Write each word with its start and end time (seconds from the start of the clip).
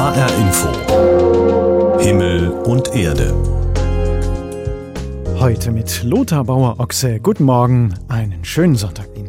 HR 0.00 0.34
Info 0.38 1.98
Himmel 2.00 2.48
und 2.64 2.96
Erde 2.96 3.34
Heute 5.38 5.70
mit 5.72 6.02
Lothar 6.04 6.42
Bauer-Ochse. 6.44 7.20
Guten 7.20 7.44
Morgen, 7.44 7.92
einen 8.08 8.42
schönen 8.42 8.76
Sonntag 8.76 9.10
Ihnen. 9.14 9.28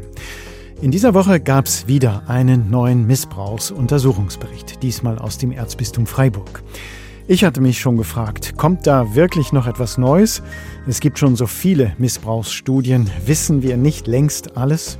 In 0.82 0.92
dieser 0.92 1.14
Woche 1.14 1.42
gab 1.42 1.66
es 1.66 1.90
wieder 1.90 2.24
einen 2.28 2.70
neuen 2.70 3.06
Missbrauchsuntersuchungsbericht, 3.06 4.82
diesmal 4.82 5.20
aus 5.20 5.38
dem 5.38 5.52
Erzbistum 5.52 6.06
Freiburg. 6.08 6.64
Ich 7.28 7.44
hatte 7.44 7.60
mich 7.60 7.82
schon 7.82 7.98
gefragt, 7.98 8.54
kommt 8.56 8.88
da 8.88 9.14
wirklich 9.14 9.52
noch 9.52 9.68
etwas 9.68 9.98
Neues? 9.98 10.42
Es 10.88 11.02
gibt 11.02 11.20
schon 11.20 11.36
so 11.36 11.48
viele 11.48 11.96
Missbrauchsstudien, 11.98 13.10
wissen 13.26 13.62
wir 13.62 13.76
nicht 13.76 14.08
längst 14.08 14.56
alles? 14.56 14.98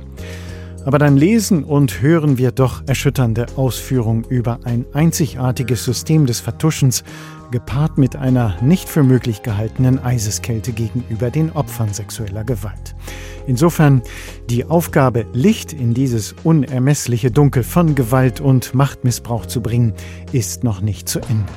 Aber 0.84 0.98
dann 0.98 1.16
lesen 1.16 1.64
und 1.64 2.02
hören 2.02 2.38
wir 2.38 2.50
doch 2.50 2.82
erschütternde 2.86 3.46
Ausführungen 3.56 4.24
über 4.28 4.60
ein 4.64 4.84
einzigartiges 4.92 5.84
System 5.84 6.26
des 6.26 6.40
Vertuschens, 6.40 7.04
gepaart 7.52 7.98
mit 7.98 8.16
einer 8.16 8.56
nicht 8.62 8.88
für 8.88 9.02
möglich 9.02 9.42
gehaltenen 9.42 9.98
Eiseskälte 10.02 10.72
gegenüber 10.72 11.30
den 11.30 11.52
Opfern 11.52 11.92
sexueller 11.92 12.44
Gewalt. 12.44 12.96
Insofern 13.46 14.02
die 14.50 14.64
Aufgabe, 14.64 15.26
Licht 15.32 15.72
in 15.72 15.94
dieses 15.94 16.34
unermessliche 16.44 17.30
Dunkel 17.30 17.62
von 17.62 17.94
Gewalt 17.94 18.40
und 18.40 18.74
Machtmissbrauch 18.74 19.46
zu 19.46 19.60
bringen, 19.60 19.92
ist 20.32 20.64
noch 20.64 20.80
nicht 20.80 21.08
zu 21.08 21.20
Ende. 21.20 21.52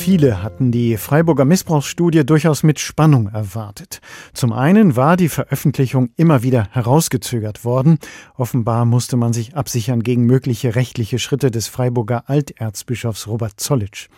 Viele 0.00 0.42
hatten 0.42 0.72
die 0.72 0.96
Freiburger 0.96 1.44
Missbrauchsstudie 1.44 2.24
durchaus 2.24 2.62
mit 2.62 2.80
Spannung 2.80 3.28
erwartet. 3.28 4.00
Zum 4.32 4.50
einen 4.50 4.96
war 4.96 5.18
die 5.18 5.28
Veröffentlichung 5.28 6.08
immer 6.16 6.42
wieder 6.42 6.68
herausgezögert 6.70 7.66
worden. 7.66 7.98
Offenbar 8.34 8.86
musste 8.86 9.18
man 9.18 9.34
sich 9.34 9.56
absichern 9.56 10.02
gegen 10.02 10.24
mögliche 10.24 10.74
rechtliche 10.74 11.18
Schritte 11.18 11.50
des 11.50 11.68
Freiburger 11.68 12.30
Alterzbischofs 12.30 13.26
Robert 13.26 13.60
Zollitsch. 13.60 14.08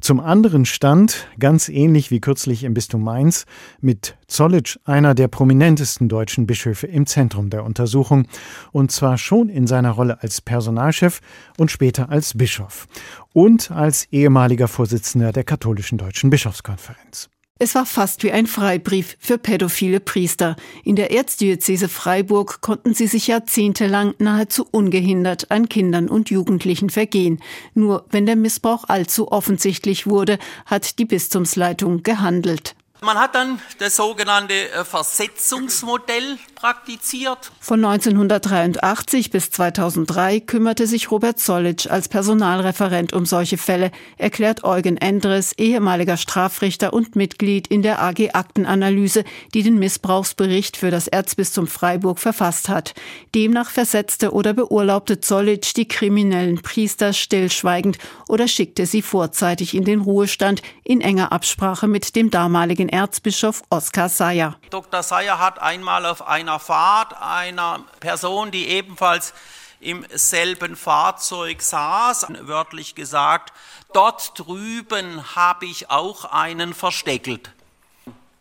Zum 0.00 0.20
anderen 0.20 0.66
stand, 0.66 1.26
ganz 1.40 1.68
ähnlich 1.68 2.12
wie 2.12 2.20
kürzlich 2.20 2.62
im 2.62 2.72
Bistum 2.72 3.02
Mainz, 3.02 3.44
mit 3.80 4.16
Zollitsch 4.28 4.78
einer 4.84 5.16
der 5.16 5.26
prominentesten 5.26 6.08
deutschen 6.08 6.46
Bischöfe 6.46 6.86
im 6.86 7.06
Zentrum 7.06 7.50
der 7.50 7.64
Untersuchung, 7.64 8.28
und 8.70 8.92
zwar 8.92 9.18
schon 9.18 9.48
in 9.48 9.66
seiner 9.66 9.90
Rolle 9.90 10.22
als 10.22 10.40
Personalchef 10.40 11.20
und 11.58 11.72
später 11.72 12.08
als 12.08 12.38
Bischof 12.38 12.86
und 13.34 13.70
als 13.70 14.06
ehemaliger 14.10 14.68
Vorsitzender 14.68 15.32
der 15.32 15.44
katholischen 15.44 15.98
deutschen 15.98 16.30
Bischofskonferenz. 16.30 17.28
Es 17.58 17.76
war 17.76 17.86
fast 17.86 18.24
wie 18.24 18.32
ein 18.32 18.48
Freibrief 18.48 19.16
für 19.20 19.38
pädophile 19.38 20.00
Priester. 20.00 20.56
In 20.82 20.96
der 20.96 21.12
Erzdiözese 21.12 21.88
Freiburg 21.88 22.60
konnten 22.62 22.94
sie 22.94 23.06
sich 23.06 23.28
jahrzehntelang 23.28 24.14
nahezu 24.18 24.66
ungehindert 24.70 25.52
an 25.52 25.68
Kindern 25.68 26.08
und 26.08 26.30
Jugendlichen 26.30 26.90
vergehen. 26.90 27.40
Nur 27.74 28.06
wenn 28.10 28.26
der 28.26 28.36
Missbrauch 28.36 28.84
allzu 28.88 29.30
offensichtlich 29.30 30.06
wurde, 30.08 30.38
hat 30.66 30.98
die 30.98 31.04
Bistumsleitung 31.04 32.02
gehandelt. 32.02 32.74
Man 33.04 33.18
hat 33.18 33.34
dann 33.34 33.60
das 33.80 33.96
sogenannte 33.96 34.54
äh, 34.54 34.82
Versetzungsmodell 34.82 36.38
praktiziert. 36.54 37.52
Von 37.60 37.84
1983 37.84 39.30
bis 39.30 39.50
2003 39.50 40.40
kümmerte 40.40 40.86
sich 40.86 41.10
Robert 41.10 41.38
Zollitsch 41.38 41.86
als 41.86 42.08
Personalreferent 42.08 43.12
um 43.12 43.26
solche 43.26 43.58
Fälle, 43.58 43.90
erklärt 44.16 44.64
Eugen 44.64 44.96
Endres, 44.96 45.52
ehemaliger 45.58 46.16
Strafrichter 46.16 46.94
und 46.94 47.14
Mitglied 47.16 47.66
in 47.66 47.82
der 47.82 48.00
AG 48.00 48.30
Aktenanalyse, 48.32 49.24
die 49.52 49.62
den 49.62 49.78
Missbrauchsbericht 49.78 50.78
für 50.78 50.90
das 50.90 51.06
Erzbistum 51.06 51.66
Freiburg 51.66 52.18
verfasst 52.18 52.70
hat. 52.70 52.94
Demnach 53.34 53.68
versetzte 53.68 54.32
oder 54.32 54.54
beurlaubte 54.54 55.20
Zollitsch 55.20 55.74
die 55.76 55.88
kriminellen 55.88 56.62
Priester 56.62 57.12
stillschweigend 57.12 57.98
oder 58.28 58.48
schickte 58.48 58.86
sie 58.86 59.02
vorzeitig 59.02 59.74
in 59.74 59.84
den 59.84 60.00
Ruhestand 60.00 60.62
in 60.82 61.02
enger 61.02 61.32
Absprache 61.32 61.86
mit 61.86 62.16
dem 62.16 62.30
damaligen 62.30 62.88
Erzbischof 62.94 63.64
Oskar 63.70 64.08
Sayer. 64.08 64.54
Dr. 64.70 65.02
Sayer 65.02 65.40
hat 65.40 65.58
einmal 65.60 66.06
auf 66.06 66.28
einer 66.28 66.60
Fahrt 66.60 67.20
einer 67.20 67.80
Person, 67.98 68.52
die 68.52 68.68
ebenfalls 68.68 69.34
im 69.80 70.06
selben 70.14 70.76
Fahrzeug 70.76 71.60
saß, 71.60 72.28
wörtlich 72.42 72.94
gesagt, 72.94 73.52
dort 73.92 74.38
drüben 74.38 75.34
habe 75.34 75.66
ich 75.66 75.90
auch 75.90 76.26
einen 76.26 76.72
versteckelt. 76.72 77.50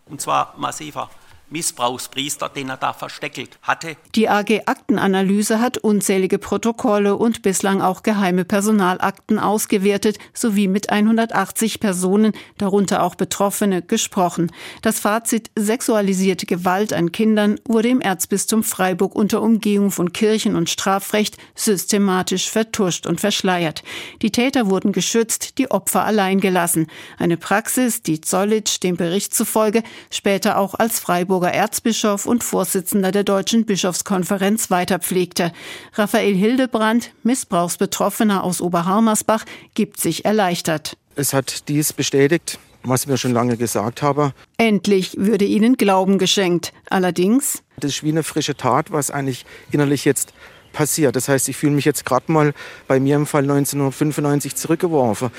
Und 0.06 0.22
zwar 0.22 0.53
massiver. 0.56 1.09
Missbrauchspriester, 1.49 2.49
den 2.49 2.69
er 2.69 2.77
da 2.77 2.93
versteckelt 2.93 3.59
hatte. 3.61 3.95
Die 4.15 4.27
AG 4.27 4.61
Aktenanalyse 4.65 5.59
hat 5.59 5.77
unzählige 5.77 6.39
Protokolle 6.39 7.15
und 7.15 7.43
bislang 7.43 7.81
auch 7.81 8.03
geheime 8.03 8.43
Personalakten 8.43 9.39
ausgewertet 9.39 10.17
sowie 10.33 10.67
mit 10.67 10.89
180 10.89 11.79
Personen, 11.79 12.33
darunter 12.57 13.03
auch 13.03 13.15
Betroffene, 13.15 13.81
gesprochen. 13.81 14.51
Das 14.81 14.99
Fazit 14.99 15.51
sexualisierte 15.55 16.45
Gewalt 16.45 16.91
an 16.91 17.11
Kindern 17.11 17.59
wurde 17.67 17.89
im 17.89 18.01
Erzbistum 18.01 18.63
Freiburg 18.63 19.15
unter 19.15 19.41
Umgehung 19.41 19.91
von 19.91 20.11
Kirchen- 20.11 20.55
und 20.55 20.69
Strafrecht 20.69 21.37
systematisch 21.55 22.49
vertuscht 22.49 23.05
und 23.05 23.21
verschleiert. 23.21 23.83
Die 24.21 24.31
Täter 24.31 24.69
wurden 24.69 24.91
geschützt, 24.91 25.57
die 25.57 25.69
Opfer 25.69 26.03
allein 26.03 26.39
gelassen. 26.39 26.87
Eine 27.17 27.37
Praxis, 27.37 28.01
die 28.01 28.21
Zollitsch 28.21 28.79
dem 28.81 28.97
Bericht 28.97 29.35
zufolge 29.35 29.83
später 30.09 30.57
auch 30.57 30.73
als 30.73 30.99
Freiburger 30.99 31.42
Augsburger 31.43 31.53
Erzbischof 31.53 32.25
und 32.25 32.41
Vorsitzender 32.41 33.11
der 33.11 33.25
Deutschen 33.25 33.65
Bischofskonferenz 33.65 34.71
weiterpflegte. 34.71 35.51
Raphael 35.95 36.33
Hildebrand, 36.33 37.11
Missbrauchsbetroffener 37.23 38.45
aus 38.45 38.61
Oberharmersbach, 38.61 39.43
gibt 39.73 39.99
sich 39.99 40.23
erleichtert. 40.23 40.95
Es 41.15 41.33
hat 41.33 41.67
dies 41.67 41.91
bestätigt, 41.91 42.59
was 42.83 43.09
wir 43.09 43.17
schon 43.17 43.33
lange 43.33 43.57
gesagt 43.57 44.01
haben. 44.01 44.31
Endlich 44.57 45.17
würde 45.17 45.43
ihnen 45.43 45.75
Glauben 45.75 46.17
geschenkt. 46.17 46.71
Allerdings. 46.89 47.61
Das 47.77 47.91
ist 47.91 48.03
wie 48.03 48.11
eine 48.11 48.23
frische 48.23 48.55
Tat, 48.55 48.91
was 48.91 49.11
eigentlich 49.11 49.45
innerlich 49.71 50.05
jetzt 50.05 50.33
passiert. 50.73 51.16
Das 51.16 51.29
heißt, 51.29 51.47
ich 51.47 51.56
fühle 51.56 51.72
mich 51.73 51.85
jetzt 51.85 52.06
gerade 52.06 52.29
mal 52.31 52.53
bei 52.88 53.00
mir 53.00 53.16
im 53.16 53.25
Fall 53.25 53.44
1995 53.44 54.56
zurückgeworfen. 54.56 55.29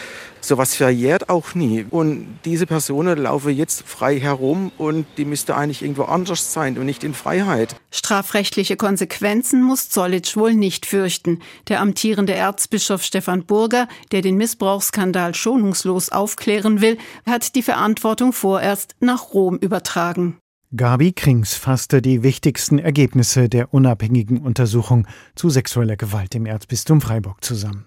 Sowas 0.40 0.74
verjährt 0.74 1.28
auch 1.28 1.54
nie. 1.54 1.86
Und 1.88 2.38
diese 2.44 2.66
Personen 2.66 3.18
laufen 3.18 3.54
jetzt 3.54 3.86
frei 3.86 4.20
herum 4.20 4.72
und 4.78 5.06
die 5.16 5.24
müsste 5.24 5.56
eigentlich 5.56 5.82
irgendwo 5.82 6.04
anders 6.04 6.52
sein 6.52 6.78
und 6.78 6.86
nicht 6.86 7.04
in 7.04 7.14
Freiheit. 7.14 7.76
Strafrechtliche 7.90 8.76
Konsequenzen 8.76 9.62
muss 9.62 9.88
Zollitsch 9.88 10.36
wohl 10.36 10.54
nicht 10.54 10.86
fürchten. 10.86 11.40
Der 11.68 11.80
amtierende 11.80 12.34
Erzbischof 12.34 13.02
Stefan 13.02 13.44
Burger, 13.44 13.88
der 14.12 14.22
den 14.22 14.36
Missbrauchsskandal 14.36 15.34
schonungslos 15.34 16.10
aufklären 16.10 16.80
will, 16.80 16.98
hat 17.26 17.54
die 17.54 17.62
Verantwortung 17.62 18.32
vorerst 18.32 18.94
nach 19.00 19.32
Rom 19.32 19.56
übertragen. 19.56 20.38
Gabi 20.76 21.12
Krings 21.12 21.54
fasste 21.54 22.02
die 22.02 22.24
wichtigsten 22.24 22.80
Ergebnisse 22.80 23.48
der 23.48 23.72
unabhängigen 23.72 24.38
Untersuchung 24.38 25.06
zu 25.36 25.48
sexueller 25.48 25.96
Gewalt 25.96 26.34
im 26.34 26.46
Erzbistum 26.46 27.00
Freiburg 27.00 27.44
zusammen. 27.44 27.84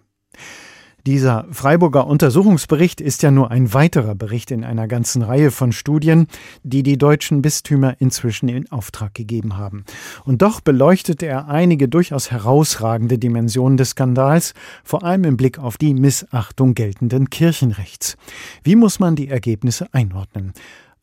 Dieser 1.06 1.48
Freiburger 1.52 2.08
Untersuchungsbericht 2.08 3.02
ist 3.02 3.24
ja 3.24 3.32
nur 3.32 3.52
ein 3.52 3.74
weiterer 3.74 4.16
Bericht 4.16 4.52
in 4.52 4.64
einer 4.64 4.88
ganzen 4.88 5.22
Reihe 5.22 5.52
von 5.52 5.72
Studien, 5.72 6.28
die 6.64 6.84
die 6.84 6.98
deutschen 6.98 7.42
Bistümer 7.42 7.96
inzwischen 8.00 8.48
in 8.50 8.70
Auftrag 8.72 9.14
gegeben 9.14 9.58
haben. 9.58 9.84
Und 10.24 10.42
doch 10.42 10.62
beleuchtet 10.62 11.24
er 11.24 11.50
einige 11.50 11.90
durchaus 11.90 12.32
herausragende 12.32 13.18
Dimensionen 13.18 13.78
des 13.78 13.92
Skandals, 13.92 14.54
vor 14.84 15.04
allem 15.04 15.26
im 15.26 15.38
Blick 15.38 15.60
auf 15.60 15.78
die 15.78 15.94
Missachtung 15.94 16.74
geltenden 16.74 17.30
Kirchenrechts. 17.30 18.16
Wie 18.64 18.76
muss 18.76 19.00
man 19.00 19.18
die 19.18 19.30
Ergebnisse 19.30 19.88
einordnen? 19.94 20.54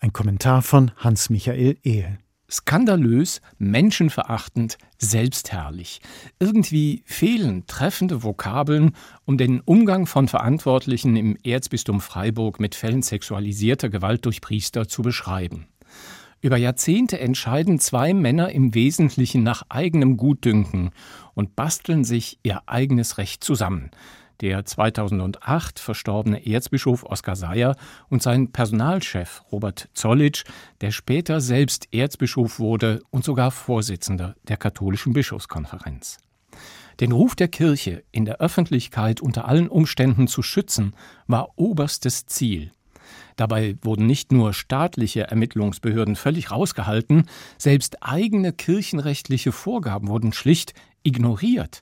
Ein 0.04 0.12
Kommentar 0.12 0.60
von 0.60 0.91
Hans-Michael 0.98 1.78
Ehl. 1.82 2.19
Skandalös, 2.50 3.41
menschenverachtend, 3.56 4.76
selbstherrlich. 4.98 6.03
Irgendwie 6.38 7.04
fehlen 7.06 7.66
treffende 7.66 8.23
Vokabeln, 8.23 8.93
um 9.25 9.38
den 9.38 9.61
Umgang 9.61 10.05
von 10.05 10.29
Verantwortlichen 10.29 11.17
im 11.17 11.38
Erzbistum 11.43 12.02
Freiburg 12.02 12.61
mit 12.61 12.75
Fällen 12.75 13.00
sexualisierter 13.00 13.88
Gewalt 13.88 14.26
durch 14.26 14.43
Priester 14.43 14.88
zu 14.88 15.00
beschreiben. 15.00 15.69
Über 16.43 16.58
Jahrzehnte 16.58 17.19
entscheiden 17.19 17.79
zwei 17.79 18.12
Männer 18.12 18.50
im 18.50 18.75
Wesentlichen 18.75 19.43
nach 19.43 19.62
eigenem 19.70 20.19
Gutdünken 20.19 20.90
und 21.32 21.56
basteln 21.56 22.05
sich 22.05 22.38
ihr 22.43 22.61
eigenes 22.67 23.17
Recht 23.17 23.43
zusammen 23.43 23.90
der 24.40 24.64
2008 24.64 25.78
verstorbene 25.78 26.46
Erzbischof 26.46 27.04
Oskar 27.04 27.36
Seyer 27.36 27.76
und 28.08 28.22
sein 28.22 28.52
Personalchef 28.52 29.42
Robert 29.52 29.88
Zollitsch, 29.94 30.44
der 30.81 30.90
später 30.90 31.40
selbst 31.40 31.88
Erzbischof 31.92 32.58
wurde 32.58 33.02
und 33.10 33.25
sogar 33.25 33.50
Vorsitzender 33.50 34.34
der 34.48 34.56
katholischen 34.56 35.12
Bischofskonferenz. 35.12 36.19
Den 37.00 37.12
Ruf 37.12 37.34
der 37.34 37.48
Kirche 37.48 38.04
in 38.12 38.25
der 38.25 38.40
Öffentlichkeit 38.40 39.20
unter 39.20 39.48
allen 39.48 39.69
Umständen 39.69 40.28
zu 40.28 40.42
schützen, 40.42 40.94
war 41.26 41.50
oberstes 41.56 42.26
Ziel. 42.26 42.70
Dabei 43.36 43.76
wurden 43.82 44.06
nicht 44.06 44.31
nur 44.31 44.52
staatliche 44.52 45.22
Ermittlungsbehörden 45.22 46.14
völlig 46.14 46.52
rausgehalten, 46.52 47.28
selbst 47.58 48.02
eigene 48.02 48.52
kirchenrechtliche 48.52 49.50
Vorgaben 49.50 50.08
wurden 50.08 50.32
schlicht 50.32 50.72
ignoriert. 51.05 51.81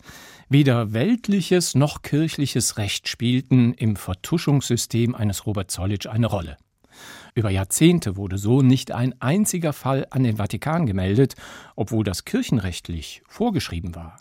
Weder 0.48 0.92
weltliches 0.92 1.74
noch 1.74 2.02
kirchliches 2.02 2.76
Recht 2.76 3.08
spielten 3.08 3.72
im 3.72 3.96
Vertuschungssystem 3.96 5.14
eines 5.14 5.46
Robert 5.46 5.70
Zollitsch 5.70 6.06
eine 6.06 6.26
Rolle. 6.26 6.58
Über 7.34 7.48
Jahrzehnte 7.48 8.16
wurde 8.16 8.36
so 8.36 8.60
nicht 8.60 8.92
ein 8.92 9.14
einziger 9.20 9.72
Fall 9.72 10.06
an 10.10 10.24
den 10.24 10.36
Vatikan 10.36 10.84
gemeldet, 10.84 11.34
obwohl 11.74 12.04
das 12.04 12.26
kirchenrechtlich 12.26 13.22
vorgeschrieben 13.26 13.94
war. 13.94 14.20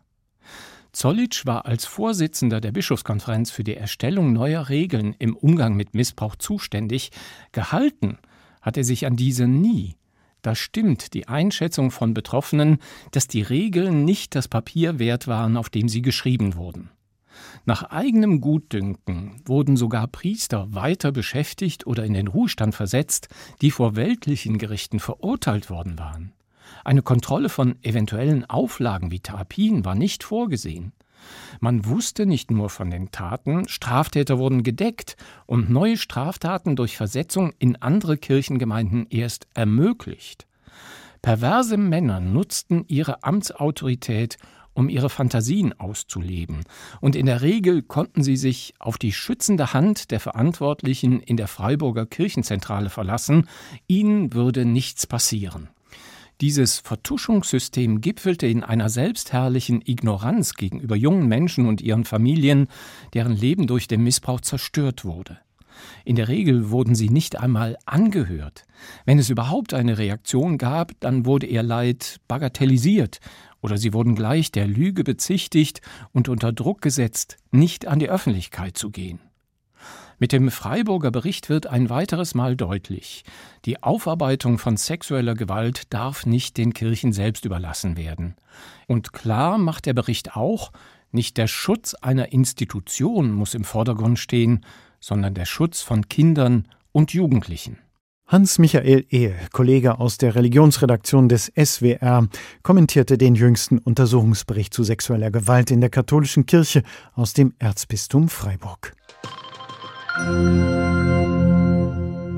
Zollitsch 0.93 1.45
war 1.45 1.65
als 1.65 1.85
Vorsitzender 1.85 2.61
der 2.61 2.71
Bischofskonferenz 2.71 3.51
für 3.51 3.63
die 3.63 3.75
Erstellung 3.75 4.33
neuer 4.33 4.69
Regeln 4.69 5.15
im 5.19 5.35
Umgang 5.35 5.75
mit 5.75 5.93
Missbrauch 5.93 6.35
zuständig, 6.35 7.11
gehalten 7.51 8.17
hat 8.61 8.77
er 8.77 8.83
sich 8.83 9.05
an 9.05 9.15
diese 9.15 9.47
nie. 9.47 9.95
Da 10.41 10.55
stimmt 10.55 11.13
die 11.13 11.27
Einschätzung 11.27 11.91
von 11.91 12.13
Betroffenen, 12.13 12.79
dass 13.11 13.27
die 13.27 13.41
Regeln 13.41 14.05
nicht 14.05 14.33
das 14.35 14.47
Papier 14.47 14.97
wert 14.97 15.27
waren, 15.27 15.55
auf 15.55 15.69
dem 15.69 15.87
sie 15.87 16.01
geschrieben 16.01 16.55
wurden. 16.55 16.89
Nach 17.65 17.83
eigenem 17.83 18.41
Gutdünken 18.41 19.41
wurden 19.45 19.77
sogar 19.77 20.07
Priester 20.07 20.73
weiter 20.73 21.11
beschäftigt 21.11 21.85
oder 21.85 22.03
in 22.05 22.13
den 22.13 22.27
Ruhestand 22.27 22.75
versetzt, 22.75 23.29
die 23.61 23.71
vor 23.71 23.95
weltlichen 23.95 24.57
Gerichten 24.57 24.99
verurteilt 24.99 25.69
worden 25.69 25.99
waren. 25.99 26.33
Eine 26.83 27.01
Kontrolle 27.01 27.49
von 27.49 27.75
eventuellen 27.83 28.49
Auflagen 28.49 29.11
wie 29.11 29.19
Therapien 29.19 29.85
war 29.85 29.95
nicht 29.95 30.23
vorgesehen. 30.23 30.93
Man 31.59 31.85
wusste 31.85 32.25
nicht 32.25 32.51
nur 32.51 32.69
von 32.69 32.89
den 32.89 33.11
Taten, 33.11 33.67
Straftäter 33.67 34.37
wurden 34.37 34.63
gedeckt 34.63 35.15
und 35.45 35.69
neue 35.69 35.97
Straftaten 35.97 36.75
durch 36.75 36.97
Versetzung 36.97 37.53
in 37.59 37.75
andere 37.75 38.17
Kirchengemeinden 38.17 39.07
erst 39.09 39.47
ermöglicht. 39.53 40.47
Perverse 41.21 41.77
Männer 41.77 42.19
nutzten 42.19 42.85
ihre 42.87 43.23
Amtsautorität, 43.23 44.37
um 44.73 44.89
ihre 44.89 45.09
Fantasien 45.09 45.77
auszuleben, 45.79 46.63
und 47.01 47.15
in 47.15 47.25
der 47.25 47.41
Regel 47.41 47.81
konnten 47.81 48.23
sie 48.23 48.37
sich 48.37 48.73
auf 48.79 48.97
die 48.97 49.11
schützende 49.11 49.73
Hand 49.73 50.11
der 50.11 50.19
Verantwortlichen 50.19 51.19
in 51.19 51.37
der 51.37 51.47
Freiburger 51.47 52.05
Kirchenzentrale 52.05 52.89
verlassen, 52.89 53.47
ihnen 53.87 54.33
würde 54.33 54.65
nichts 54.65 55.05
passieren. 55.05 55.69
Dieses 56.41 56.79
Vertuschungssystem 56.79 58.01
gipfelte 58.01 58.47
in 58.47 58.63
einer 58.63 58.89
selbstherrlichen 58.89 59.83
Ignoranz 59.85 60.55
gegenüber 60.55 60.95
jungen 60.95 61.27
Menschen 61.27 61.67
und 61.67 61.81
ihren 61.81 62.03
Familien, 62.03 62.67
deren 63.13 63.35
Leben 63.35 63.67
durch 63.67 63.87
den 63.87 64.01
Missbrauch 64.01 64.41
zerstört 64.41 65.05
wurde. 65.05 65.37
In 66.03 66.15
der 66.15 66.29
Regel 66.29 66.71
wurden 66.71 66.95
sie 66.95 67.09
nicht 67.09 67.39
einmal 67.39 67.77
angehört. 67.85 68.65
Wenn 69.05 69.19
es 69.19 69.29
überhaupt 69.29 69.75
eine 69.75 69.99
Reaktion 69.99 70.57
gab, 70.57 70.93
dann 70.99 71.27
wurde 71.27 71.45
ihr 71.45 71.61
Leid 71.61 72.17
bagatellisiert 72.27 73.19
oder 73.61 73.77
sie 73.77 73.93
wurden 73.93 74.15
gleich 74.15 74.51
der 74.51 74.65
Lüge 74.65 75.03
bezichtigt 75.03 75.81
und 76.11 76.27
unter 76.27 76.51
Druck 76.51 76.81
gesetzt, 76.81 77.37
nicht 77.51 77.85
an 77.85 77.99
die 77.99 78.09
Öffentlichkeit 78.09 78.77
zu 78.79 78.89
gehen. 78.89 79.19
Mit 80.21 80.33
dem 80.33 80.51
Freiburger 80.51 81.09
Bericht 81.09 81.49
wird 81.49 81.65
ein 81.65 81.89
weiteres 81.89 82.35
Mal 82.35 82.55
deutlich, 82.55 83.23
die 83.65 83.81
Aufarbeitung 83.81 84.59
von 84.59 84.77
sexueller 84.77 85.33
Gewalt 85.33 85.91
darf 85.91 86.27
nicht 86.27 86.57
den 86.57 86.75
Kirchen 86.75 87.11
selbst 87.11 87.43
überlassen 87.43 87.97
werden. 87.97 88.35
Und 88.85 89.13
klar 89.13 89.57
macht 89.57 89.87
der 89.87 89.95
Bericht 89.95 90.35
auch, 90.35 90.71
nicht 91.11 91.37
der 91.37 91.47
Schutz 91.47 91.95
einer 91.95 92.33
Institution 92.33 93.31
muss 93.31 93.55
im 93.55 93.63
Vordergrund 93.63 94.19
stehen, 94.19 94.63
sondern 94.99 95.33
der 95.33 95.45
Schutz 95.45 95.81
von 95.81 96.07
Kindern 96.07 96.67
und 96.91 97.13
Jugendlichen. 97.13 97.79
Hans-Michael 98.27 99.07
Ehl, 99.09 99.35
Kollege 99.51 99.99
aus 99.99 100.19
der 100.19 100.35
Religionsredaktion 100.35 101.29
des 101.29 101.51
SWR, 101.57 102.27
kommentierte 102.61 103.17
den 103.17 103.33
jüngsten 103.33 103.79
Untersuchungsbericht 103.79 104.71
zu 104.71 104.83
sexueller 104.83 105.31
Gewalt 105.31 105.71
in 105.71 105.81
der 105.81 105.89
katholischen 105.89 106.45
Kirche 106.45 106.83
aus 107.15 107.33
dem 107.33 107.55
Erzbistum 107.57 108.29
Freiburg. 108.29 108.93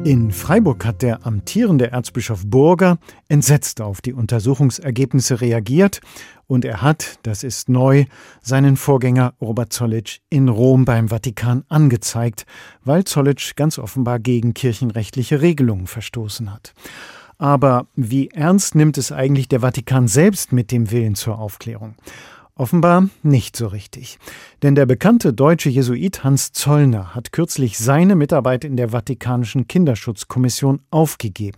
In 0.05 0.31
Freiburg 0.33 0.83
hat 0.85 1.01
der 1.01 1.25
amtierende 1.25 1.91
Erzbischof 1.91 2.43
Burger 2.45 2.97
entsetzt 3.29 3.79
auf 3.79 4.01
die 4.01 4.11
Untersuchungsergebnisse 4.11 5.39
reagiert 5.39 6.01
und 6.45 6.65
er 6.65 6.81
hat, 6.81 7.19
das 7.23 7.43
ist 7.43 7.69
neu, 7.69 8.03
seinen 8.41 8.75
Vorgänger 8.75 9.33
Robert 9.39 9.71
Zollitsch 9.71 10.19
in 10.29 10.49
Rom 10.49 10.83
beim 10.83 11.07
Vatikan 11.07 11.63
angezeigt, 11.69 12.45
weil 12.83 13.05
Zollitsch 13.05 13.55
ganz 13.55 13.79
offenbar 13.79 14.19
gegen 14.19 14.53
kirchenrechtliche 14.53 15.41
Regelungen 15.41 15.87
verstoßen 15.87 16.53
hat. 16.53 16.73
Aber 17.37 17.87
wie 17.95 18.27
ernst 18.27 18.75
nimmt 18.75 18.97
es 18.97 19.13
eigentlich 19.13 19.47
der 19.47 19.61
Vatikan 19.61 20.09
selbst 20.09 20.51
mit 20.51 20.71
dem 20.71 20.91
Willen 20.91 21.15
zur 21.15 21.39
Aufklärung? 21.39 21.95
Offenbar 22.55 23.09
nicht 23.23 23.57
so 23.57 23.65
richtig. 23.67 24.19
Denn 24.61 24.75
der 24.75 24.85
bekannte 24.85 25.33
deutsche 25.33 25.69
Jesuit 25.69 26.23
Hans 26.23 26.51
Zollner 26.51 27.15
hat 27.15 27.31
kürzlich 27.31 27.79
seine 27.79 28.15
Mitarbeit 28.15 28.63
in 28.63 28.77
der 28.77 28.89
Vatikanischen 28.89 29.67
Kinderschutzkommission 29.67 30.81
aufgegeben. 30.91 31.57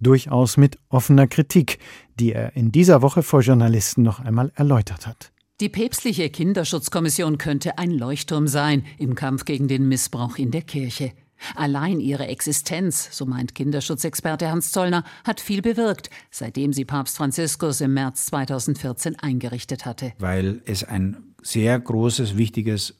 Durchaus 0.00 0.56
mit 0.56 0.78
offener 0.90 1.26
Kritik, 1.26 1.80
die 2.20 2.32
er 2.32 2.54
in 2.54 2.70
dieser 2.70 3.02
Woche 3.02 3.24
vor 3.24 3.40
Journalisten 3.40 4.02
noch 4.02 4.20
einmal 4.20 4.52
erläutert 4.54 5.08
hat. 5.08 5.32
Die 5.60 5.68
päpstliche 5.68 6.30
Kinderschutzkommission 6.30 7.36
könnte 7.36 7.78
ein 7.78 7.90
Leuchtturm 7.90 8.46
sein 8.46 8.84
im 8.96 9.16
Kampf 9.16 9.44
gegen 9.44 9.66
den 9.66 9.88
Missbrauch 9.88 10.36
in 10.36 10.52
der 10.52 10.62
Kirche. 10.62 11.10
Allein 11.54 12.00
ihre 12.00 12.26
Existenz, 12.26 13.08
so 13.12 13.26
meint 13.26 13.54
Kinderschutzexperte 13.54 14.50
Hans 14.50 14.72
Zollner, 14.72 15.04
hat 15.24 15.40
viel 15.40 15.62
bewirkt, 15.62 16.10
seitdem 16.30 16.72
sie 16.72 16.84
Papst 16.84 17.16
Franziskus 17.16 17.80
im 17.80 17.94
März 17.94 18.26
2014 18.26 19.16
eingerichtet 19.16 19.86
hatte. 19.86 20.12
Weil 20.18 20.62
es 20.64 20.84
ein 20.84 21.16
sehr 21.42 21.78
großes, 21.78 22.36
wichtiges 22.36 22.94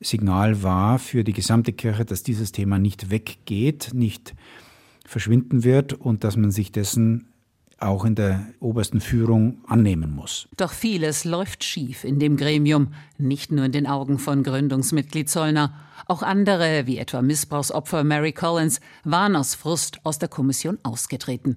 Signal 0.00 0.62
war 0.62 0.98
für 0.98 1.24
die 1.24 1.32
gesamte 1.32 1.72
Kirche, 1.72 2.04
dass 2.04 2.22
dieses 2.22 2.52
Thema 2.52 2.78
nicht 2.78 3.10
weggeht, 3.10 3.90
nicht 3.94 4.34
verschwinden 5.06 5.64
wird 5.64 5.92
und 5.92 6.24
dass 6.24 6.36
man 6.36 6.50
sich 6.50 6.72
dessen 6.72 7.31
auch 7.82 8.04
in 8.04 8.14
der 8.14 8.46
obersten 8.60 9.00
Führung 9.00 9.58
annehmen 9.66 10.14
muss. 10.14 10.48
Doch 10.56 10.72
vieles 10.72 11.24
läuft 11.24 11.64
schief 11.64 12.04
in 12.04 12.18
dem 12.18 12.36
Gremium, 12.36 12.94
nicht 13.18 13.52
nur 13.52 13.64
in 13.64 13.72
den 13.72 13.86
Augen 13.86 14.18
von 14.18 14.42
Gründungsmitglied 14.42 15.28
Zollner. 15.28 15.74
Auch 16.06 16.22
andere, 16.22 16.86
wie 16.86 16.98
etwa 16.98 17.22
Missbrauchsopfer 17.22 18.04
Mary 18.04 18.32
Collins, 18.32 18.80
waren 19.04 19.36
aus 19.36 19.54
Frust 19.54 20.00
aus 20.04 20.18
der 20.18 20.28
Kommission 20.28 20.78
ausgetreten. 20.82 21.56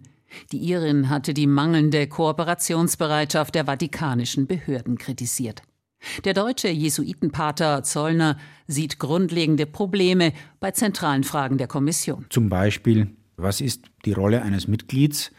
Die 0.52 0.70
Irin 0.70 1.10
hatte 1.10 1.34
die 1.34 1.48
mangelnde 1.48 2.08
Kooperationsbereitschaft 2.08 3.56
der 3.56 3.66
vatikanischen 3.66 4.48
Behörden 4.48 4.98
kritisiert. 4.98 5.62
Der 6.24 6.34
deutsche 6.34 6.70
Jesuitenpater 6.70 7.84
Zollner 7.84 8.38
sieht 8.68 9.00
grundlegende 9.00 9.66
Probleme 9.66 10.34
bei 10.60 10.72
zentralen 10.72 11.24
Fragen 11.24 11.58
der 11.58 11.68
Kommission. 11.68 12.26
Zum 12.30 12.50
Beispiel, 12.50 13.08
was 13.38 13.62
ist 13.62 13.86
die 14.06 14.14
Rolle 14.14 14.42
eines 14.42 14.68
Mitglieds 14.68 15.32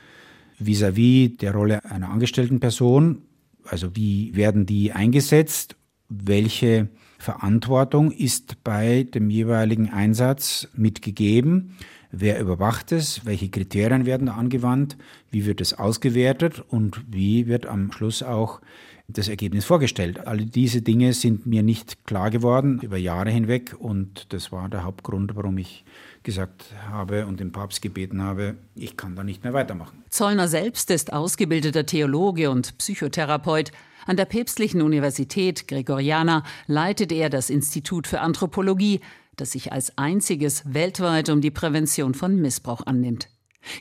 vis-à-vis 0.59 1.31
-vis 1.31 1.39
der 1.39 1.53
Rolle 1.53 1.85
einer 1.85 2.11
angestellten 2.11 2.61
Person? 2.61 3.23
Also 3.65 3.97
wie 3.97 4.35
werden 4.35 4.67
die 4.67 4.93
eingesetzt? 4.93 5.77
Welche 6.09 6.89
Verantwortung 7.19 8.13
ist 8.13 8.63
bei 8.63 9.05
dem 9.05 9.31
jeweiligen 9.31 9.91
Einsatz 9.91 10.69
mitgegeben. 10.75 11.77
Wer 12.13 12.41
überwacht 12.41 12.93
es? 12.93 13.25
Welche 13.25 13.49
Kriterien 13.49 14.07
werden 14.07 14.27
da 14.27 14.35
angewandt? 14.35 14.97
Wie 15.31 15.45
wird 15.47 15.61
es 15.61 15.75
ausgewertet? 15.75 16.63
Und 16.69 17.05
wie 17.11 17.47
wird 17.47 17.67
am 17.67 17.91
Schluss 17.93 18.23
auch 18.23 18.61
das 19.09 19.29
Ergebnis 19.29 19.65
vorgestellt? 19.65 20.27
All 20.27 20.39
diese 20.39 20.83
Dinge 20.83 21.13
sind 21.15 21.47
mir 21.47 21.63
nicht 21.63 22.05
klar 22.07 22.31
geworden 22.31 22.81
über 22.83 22.97
Jahre 22.97 23.31
hinweg. 23.31 23.75
Und 23.79 24.33
das 24.33 24.53
war 24.53 24.69
der 24.69 24.85
Hauptgrund, 24.85 25.35
warum 25.37 25.59
ich 25.59 25.85
gesagt 26.27 26.65
habe 26.91 27.25
und 27.25 27.39
den 27.39 27.53
Papst 27.53 27.81
gebeten 27.81 28.21
habe, 28.21 28.57
ich 28.75 28.97
kann 28.97 29.15
da 29.15 29.23
nicht 29.23 29.45
mehr 29.45 29.53
weitermachen. 29.55 30.03
Zollner 30.11 30.49
selbst 30.49 30.91
ist 30.91 31.13
ausgebildeter 31.13 31.87
Theologe 31.87 32.51
und 32.51 32.77
Psychotherapeut. 32.79 33.71
An 34.07 34.17
der 34.17 34.25
Päpstlichen 34.25 34.83
Universität 34.83 35.69
Gregoriana 35.69 36.43
leitet 36.67 37.13
er 37.13 37.31
das 37.31 37.49
Institut 37.49 38.09
für 38.09 38.21
Anthropologie, 38.21 39.01
das 39.37 39.53
sich 39.53 39.73
als 39.73 39.97
einziges 39.97 40.65
weltweit 40.67 41.29
um 41.29 41.41
die 41.41 41.53
Prävention 41.53 42.13
von 42.13 42.35
Missbrauch 42.35 42.85
annimmt. 42.85 43.29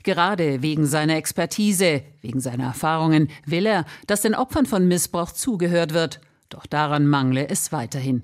Gerade 0.04 0.62
wegen 0.62 0.86
seiner 0.86 1.16
Expertise, 1.16 2.04
wegen 2.22 2.40
seiner 2.40 2.66
Erfahrungen 2.66 3.30
will 3.46 3.66
er, 3.66 3.86
dass 4.06 4.22
den 4.22 4.36
Opfern 4.36 4.68
von 4.68 4.88
Missbrauch 4.88 5.32
zugehört 5.32 5.94
wird. 5.94 6.22
Doch 6.50 6.68
daran 6.68 7.08
mangle 7.08 7.50
es 7.50 7.72
weiterhin. 7.72 8.24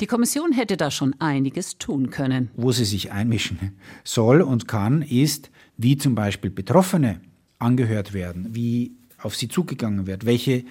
Die 0.00 0.06
Kommission 0.06 0.52
hätte 0.52 0.76
da 0.76 0.90
schon 0.90 1.14
einiges 1.18 1.78
tun 1.78 2.10
können. 2.10 2.50
Wo 2.54 2.72
sie 2.72 2.84
sich 2.84 3.12
einmischen 3.12 3.78
soll 4.04 4.42
und 4.42 4.68
kann, 4.68 5.00
ist, 5.02 5.50
wie 5.76 5.96
zum 5.96 6.14
Beispiel 6.14 6.50
Betroffene 6.50 7.20
angehört 7.58 8.12
werden, 8.12 8.54
wie 8.54 8.92
auf 9.18 9.34
sie 9.36 9.48
zugegangen 9.48 10.06
wird, 10.06 10.26
welche 10.26 10.64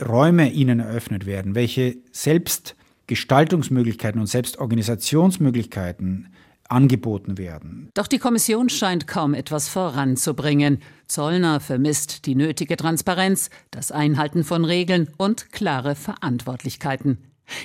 Räume 0.00 0.50
ihnen 0.50 0.80
eröffnet 0.80 1.26
werden, 1.26 1.54
welche 1.54 1.98
Selbstgestaltungsmöglichkeiten 2.12 4.20
und 4.20 4.26
Selbstorganisationsmöglichkeiten 4.26 6.28
angeboten 6.68 7.38
werden. 7.38 7.90
Doch 7.94 8.06
die 8.06 8.18
Kommission 8.18 8.68
scheint 8.70 9.06
kaum 9.06 9.34
etwas 9.34 9.68
voranzubringen. 9.68 10.80
Zollner 11.06 11.60
vermisst 11.60 12.26
die 12.26 12.34
nötige 12.34 12.76
Transparenz, 12.76 13.50
das 13.70 13.92
Einhalten 13.92 14.44
von 14.44 14.64
Regeln 14.64 15.10
und 15.18 15.52
klare 15.52 15.94
Verantwortlichkeiten. 15.94 17.18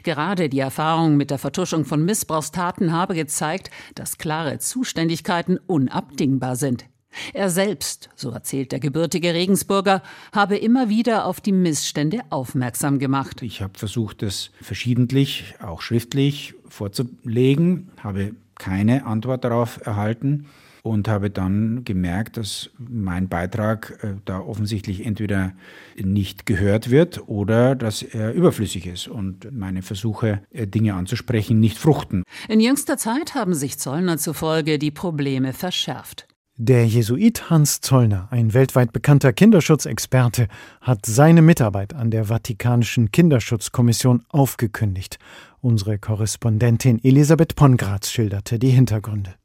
Gerade 0.03 0.50
die 0.50 0.59
Erfahrung 0.59 1.17
mit 1.17 1.31
der 1.31 1.38
Vertuschung 1.38 1.86
von 1.86 2.03
Missbrauchstaten 2.03 2.91
habe 2.91 3.15
gezeigt, 3.15 3.69
dass 3.95 4.17
klare 4.17 4.59
Zuständigkeiten 4.59 5.57
unabdingbar 5.67 6.55
sind. 6.55 6.86
Er 7.33 7.50
selbst, 7.50 8.09
so 8.15 8.29
erzählt 8.29 8.71
der 8.71 8.79
gebürtige 8.79 9.33
Regensburger, 9.33 10.03
habe 10.31 10.57
immer 10.57 10.89
wieder 10.89 11.25
auf 11.25 11.41
die 11.41 11.51
Missstände 11.51 12.21
aufmerksam 12.29 13.00
gemacht. 13.00 13.41
Ich 13.41 13.62
habe 13.62 13.77
versucht, 13.77 14.21
das 14.21 14.51
verschiedentlich, 14.62 15.55
auch 15.59 15.81
schriftlich 15.81 16.53
vorzulegen, 16.67 17.89
habe 18.03 18.36
keine 18.55 19.05
Antwort 19.05 19.43
darauf 19.43 19.83
erhalten 19.86 20.45
und 20.83 21.07
habe 21.07 21.29
dann 21.29 21.83
gemerkt, 21.83 22.38
dass 22.38 22.69
mein 22.77 23.29
Beitrag 23.29 24.00
äh, 24.03 24.15
da 24.25 24.39
offensichtlich 24.39 25.05
entweder 25.05 25.53
nicht 26.01 26.45
gehört 26.45 26.89
wird 26.89 27.27
oder 27.27 27.75
dass 27.75 28.01
er 28.01 28.33
überflüssig 28.33 28.86
ist 28.86 29.07
und 29.07 29.51
meine 29.51 29.81
Versuche, 29.81 30.41
äh, 30.51 30.67
Dinge 30.67 30.93
anzusprechen, 30.93 31.59
nicht 31.59 31.77
fruchten. 31.77 32.24
In 32.48 32.59
jüngster 32.59 32.98
Zeit 32.98 33.36
haben 33.36 33.53
sich 33.53 33.77
Zollner 33.79 34.17
zufolge 34.17 34.79
die 34.79 34.91
Probleme 34.91 35.53
verschärft. 35.53 36.27
Der 36.62 36.86
Jesuit 36.86 37.50
Hans 37.50 37.79
Zollner, 37.79 38.27
ein 38.31 38.53
weltweit 38.53 38.91
bekannter 38.91 39.31
Kinderschutzexperte, 39.31 40.50
hat 40.81 41.05
seine 41.05 41.41
Mitarbeit 41.41 41.93
an 41.93 42.12
der 42.12 42.25
Vatikanischen 42.25 43.12
Kinderschutzkommission 43.12 44.25
aufgekündigt. 44.27 45.19
Unsere 45.62 45.98
Korrespondentin 45.98 47.01
Elisabeth 47.01 47.55
Pongratz 47.55 48.12
schilderte 48.12 48.59
die 48.59 48.71
Hintergründe. 48.71 49.38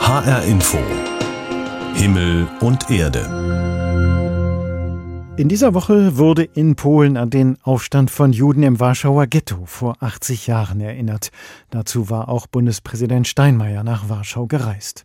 HR 0.00 0.42
Info. 0.44 0.78
Himmel 1.94 2.48
und 2.60 2.90
Erde 2.90 3.89
in 5.36 5.48
dieser 5.48 5.74
Woche 5.74 6.18
wurde 6.18 6.44
in 6.44 6.76
Polen 6.76 7.16
an 7.16 7.30
den 7.30 7.56
Aufstand 7.62 8.10
von 8.10 8.32
Juden 8.32 8.62
im 8.62 8.78
Warschauer 8.78 9.26
Ghetto 9.26 9.64
vor 9.64 9.96
80 10.00 10.46
Jahren 10.46 10.80
erinnert. 10.80 11.30
Dazu 11.70 12.10
war 12.10 12.28
auch 12.28 12.46
Bundespräsident 12.46 13.26
Steinmeier 13.26 13.82
nach 13.82 14.08
Warschau 14.08 14.46
gereist. 14.46 15.04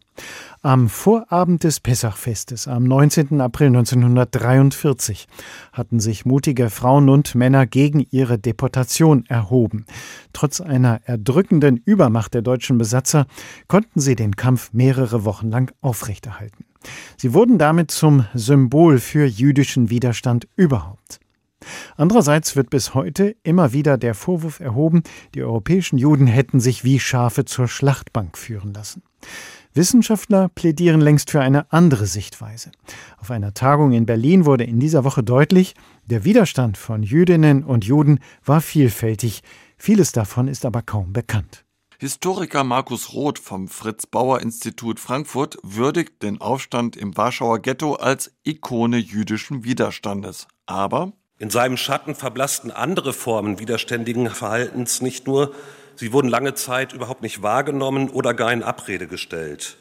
Am 0.61 0.89
Vorabend 0.89 1.63
des 1.63 1.79
Pessachfestes 1.79 2.67
am 2.67 2.85
19. 2.85 3.39
April 3.39 3.67
1943 3.67 5.27
hatten 5.73 5.99
sich 5.99 6.25
mutige 6.25 6.69
Frauen 6.69 7.09
und 7.09 7.35
Männer 7.35 7.65
gegen 7.65 8.05
ihre 8.09 8.39
Deportation 8.39 9.25
erhoben. 9.27 9.85
Trotz 10.33 10.59
einer 10.59 11.01
erdrückenden 11.05 11.77
Übermacht 11.77 12.33
der 12.33 12.41
deutschen 12.41 12.77
Besatzer 12.77 13.27
konnten 13.67 13.99
sie 13.99 14.15
den 14.15 14.35
Kampf 14.35 14.73
mehrere 14.73 15.23
Wochen 15.23 15.49
lang 15.49 15.71
aufrechterhalten. 15.81 16.64
Sie 17.17 17.33
wurden 17.33 17.57
damit 17.57 17.91
zum 17.91 18.25
Symbol 18.33 18.99
für 18.99 19.25
jüdischen 19.25 19.89
Widerstand 19.89 20.47
überhaupt. 20.55 21.19
Andererseits 21.97 22.55
wird 22.55 22.69
bis 22.69 22.93
heute 22.93 23.35
immer 23.43 23.73
wieder 23.73 23.97
der 23.97 24.13
Vorwurf 24.13 24.59
erhoben, 24.59 25.03
die 25.33 25.43
europäischen 25.43 25.97
Juden 25.97 26.27
hätten 26.27 26.59
sich 26.59 26.83
wie 26.83 26.99
Schafe 26.99 27.45
zur 27.45 27.67
Schlachtbank 27.67 28.37
führen 28.37 28.73
lassen. 28.73 29.01
Wissenschaftler 29.73 30.49
plädieren 30.49 31.01
längst 31.01 31.31
für 31.31 31.41
eine 31.41 31.71
andere 31.71 32.05
Sichtweise. 32.05 32.71
Auf 33.17 33.29
einer 33.29 33.53
Tagung 33.53 33.91
in 33.91 34.05
Berlin 34.05 34.45
wurde 34.45 34.63
in 34.63 34.79
dieser 34.79 35.03
Woche 35.03 35.21
deutlich, 35.21 35.75
der 36.05 36.23
Widerstand 36.23 36.77
von 36.77 37.03
Jüdinnen 37.03 37.63
und 37.63 37.83
Juden 37.83 38.19
war 38.45 38.61
vielfältig, 38.61 39.41
vieles 39.77 40.13
davon 40.13 40.47
ist 40.47 40.65
aber 40.65 40.81
kaum 40.81 41.11
bekannt. 41.11 41.64
Historiker 41.97 42.65
Markus 42.65 43.13
Roth 43.13 43.39
vom 43.39 43.69
Fritz 43.69 44.05
Bauer 44.05 44.41
Institut 44.41 44.99
Frankfurt 44.99 45.57
würdigt 45.63 46.23
den 46.23 46.41
Aufstand 46.41 46.97
im 46.97 47.15
Warschauer 47.15 47.59
Ghetto 47.59 47.93
als 47.93 48.33
Ikone 48.43 48.97
jüdischen 48.97 49.63
Widerstandes. 49.63 50.47
Aber 50.65 51.13
in 51.39 51.49
seinem 51.49 51.77
Schatten 51.77 52.13
verblassten 52.13 52.71
andere 52.71 53.13
Formen 53.13 53.59
widerständigen 53.59 54.29
Verhaltens 54.29 55.01
nicht 55.01 55.25
nur, 55.25 55.53
sie 55.95 56.11
wurden 56.11 56.27
lange 56.27 56.53
Zeit 56.53 56.91
überhaupt 56.91 57.21
nicht 57.21 57.41
wahrgenommen 57.41 58.09
oder 58.09 58.33
gar 58.33 58.51
in 58.51 58.63
Abrede 58.63 59.07
gestellt. 59.07 59.77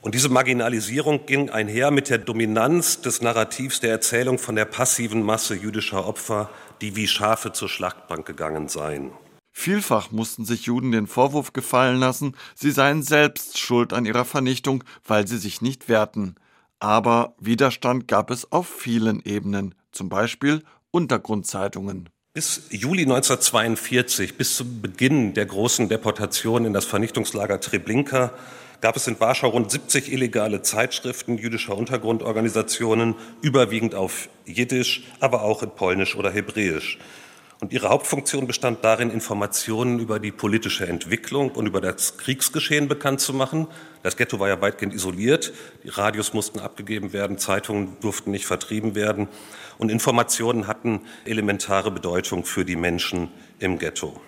Und 0.00 0.16
diese 0.16 0.28
Marginalisierung 0.28 1.26
ging 1.26 1.48
einher 1.48 1.92
mit 1.92 2.10
der 2.10 2.18
Dominanz 2.18 3.02
des 3.02 3.22
Narrativs 3.22 3.78
der 3.78 3.90
Erzählung 3.90 4.38
von 4.38 4.56
der 4.56 4.64
passiven 4.64 5.22
Masse 5.22 5.54
jüdischer 5.54 6.06
Opfer, 6.08 6.50
die 6.80 6.96
wie 6.96 7.06
Schafe 7.06 7.52
zur 7.52 7.68
Schlachtbank 7.68 8.26
gegangen 8.26 8.68
seien. 8.68 9.12
Vielfach 9.56 10.10
mussten 10.10 10.44
sich 10.44 10.64
Juden 10.64 10.90
den 10.90 11.06
Vorwurf 11.06 11.52
gefallen 11.52 11.98
lassen, 11.98 12.34
sie 12.56 12.72
seien 12.72 13.04
selbst 13.04 13.56
schuld 13.56 13.92
an 13.92 14.04
ihrer 14.04 14.24
Vernichtung, 14.24 14.82
weil 15.06 15.28
sie 15.28 15.38
sich 15.38 15.62
nicht 15.62 15.88
wehrten. 15.88 16.34
Aber 16.80 17.36
Widerstand 17.38 18.08
gab 18.08 18.30
es 18.30 18.50
auf 18.50 18.68
vielen 18.68 19.24
Ebenen, 19.24 19.76
zum 19.92 20.08
Beispiel 20.08 20.64
Untergrundzeitungen. 20.90 22.10
Bis 22.34 22.62
Juli 22.70 23.02
1942, 23.02 24.36
bis 24.36 24.56
zum 24.56 24.82
Beginn 24.82 25.34
der 25.34 25.46
großen 25.46 25.88
Deportation 25.88 26.64
in 26.64 26.72
das 26.72 26.84
Vernichtungslager 26.84 27.60
Treblinka, 27.60 28.32
gab 28.80 28.96
es 28.96 29.06
in 29.06 29.20
Warschau 29.20 29.50
rund 29.50 29.70
70 29.70 30.12
illegale 30.12 30.62
Zeitschriften 30.62 31.38
jüdischer 31.38 31.76
Untergrundorganisationen, 31.76 33.14
überwiegend 33.40 33.94
auf 33.94 34.28
Jiddisch, 34.46 35.04
aber 35.20 35.42
auch 35.42 35.62
in 35.62 35.70
Polnisch 35.70 36.16
oder 36.16 36.32
Hebräisch. 36.32 36.98
Und 37.60 37.72
ihre 37.72 37.88
Hauptfunktion 37.88 38.46
bestand 38.46 38.84
darin, 38.84 39.10
Informationen 39.10 39.98
über 39.98 40.18
die 40.18 40.32
politische 40.32 40.86
Entwicklung 40.86 41.50
und 41.52 41.66
über 41.66 41.80
das 41.80 42.18
Kriegsgeschehen 42.18 42.88
bekannt 42.88 43.20
zu 43.20 43.32
machen. 43.32 43.68
Das 44.02 44.16
Ghetto 44.16 44.40
war 44.40 44.48
ja 44.48 44.60
weitgehend 44.60 44.92
isoliert. 44.92 45.52
Die 45.84 45.88
Radios 45.88 46.34
mussten 46.34 46.58
abgegeben 46.58 47.12
werden, 47.12 47.38
Zeitungen 47.38 47.96
durften 48.00 48.32
nicht 48.32 48.46
vertrieben 48.46 48.94
werden. 48.94 49.28
Und 49.78 49.90
Informationen 49.90 50.66
hatten 50.66 51.00
elementare 51.24 51.90
Bedeutung 51.90 52.44
für 52.44 52.64
die 52.64 52.76
Menschen 52.76 53.28
im 53.60 53.78
Ghetto. 53.78 54.20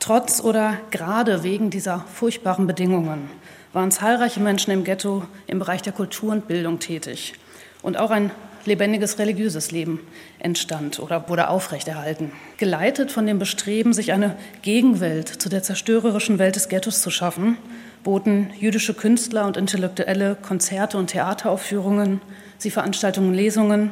Trotz 0.00 0.40
oder 0.40 0.78
gerade 0.90 1.42
wegen 1.44 1.70
dieser 1.70 2.04
furchtbaren 2.12 2.66
Bedingungen 2.66 3.30
waren 3.72 3.90
zahlreiche 3.90 4.40
Menschen 4.40 4.70
im 4.70 4.84
Ghetto 4.84 5.24
im 5.46 5.58
Bereich 5.58 5.82
der 5.82 5.92
Kultur 5.92 6.32
und 6.32 6.48
Bildung 6.48 6.78
tätig. 6.78 7.34
Und 7.82 7.98
auch 7.98 8.10
ein 8.10 8.30
lebendiges 8.66 9.18
religiöses 9.18 9.70
Leben 9.70 10.00
entstand 10.38 11.00
oder 11.00 11.28
wurde 11.28 11.48
aufrechterhalten. 11.48 12.32
Geleitet 12.56 13.10
von 13.10 13.26
dem 13.26 13.38
Bestreben, 13.38 13.92
sich 13.92 14.12
eine 14.12 14.36
Gegenwelt 14.62 15.28
zu 15.28 15.48
der 15.48 15.62
zerstörerischen 15.62 16.38
Welt 16.38 16.56
des 16.56 16.68
Ghettos 16.68 17.02
zu 17.02 17.10
schaffen, 17.10 17.56
boten 18.02 18.50
jüdische 18.58 18.94
Künstler 18.94 19.46
und 19.46 19.56
Intellektuelle 19.56 20.36
Konzerte 20.40 20.98
und 20.98 21.08
Theateraufführungen, 21.08 22.20
sie 22.58 22.70
veranstaltungen 22.70 23.34
Lesungen 23.34 23.90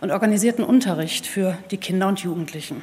und 0.00 0.10
organisierten 0.10 0.64
Unterricht 0.64 1.26
für 1.26 1.56
die 1.70 1.78
Kinder 1.78 2.08
und 2.08 2.20
Jugendlichen. 2.20 2.82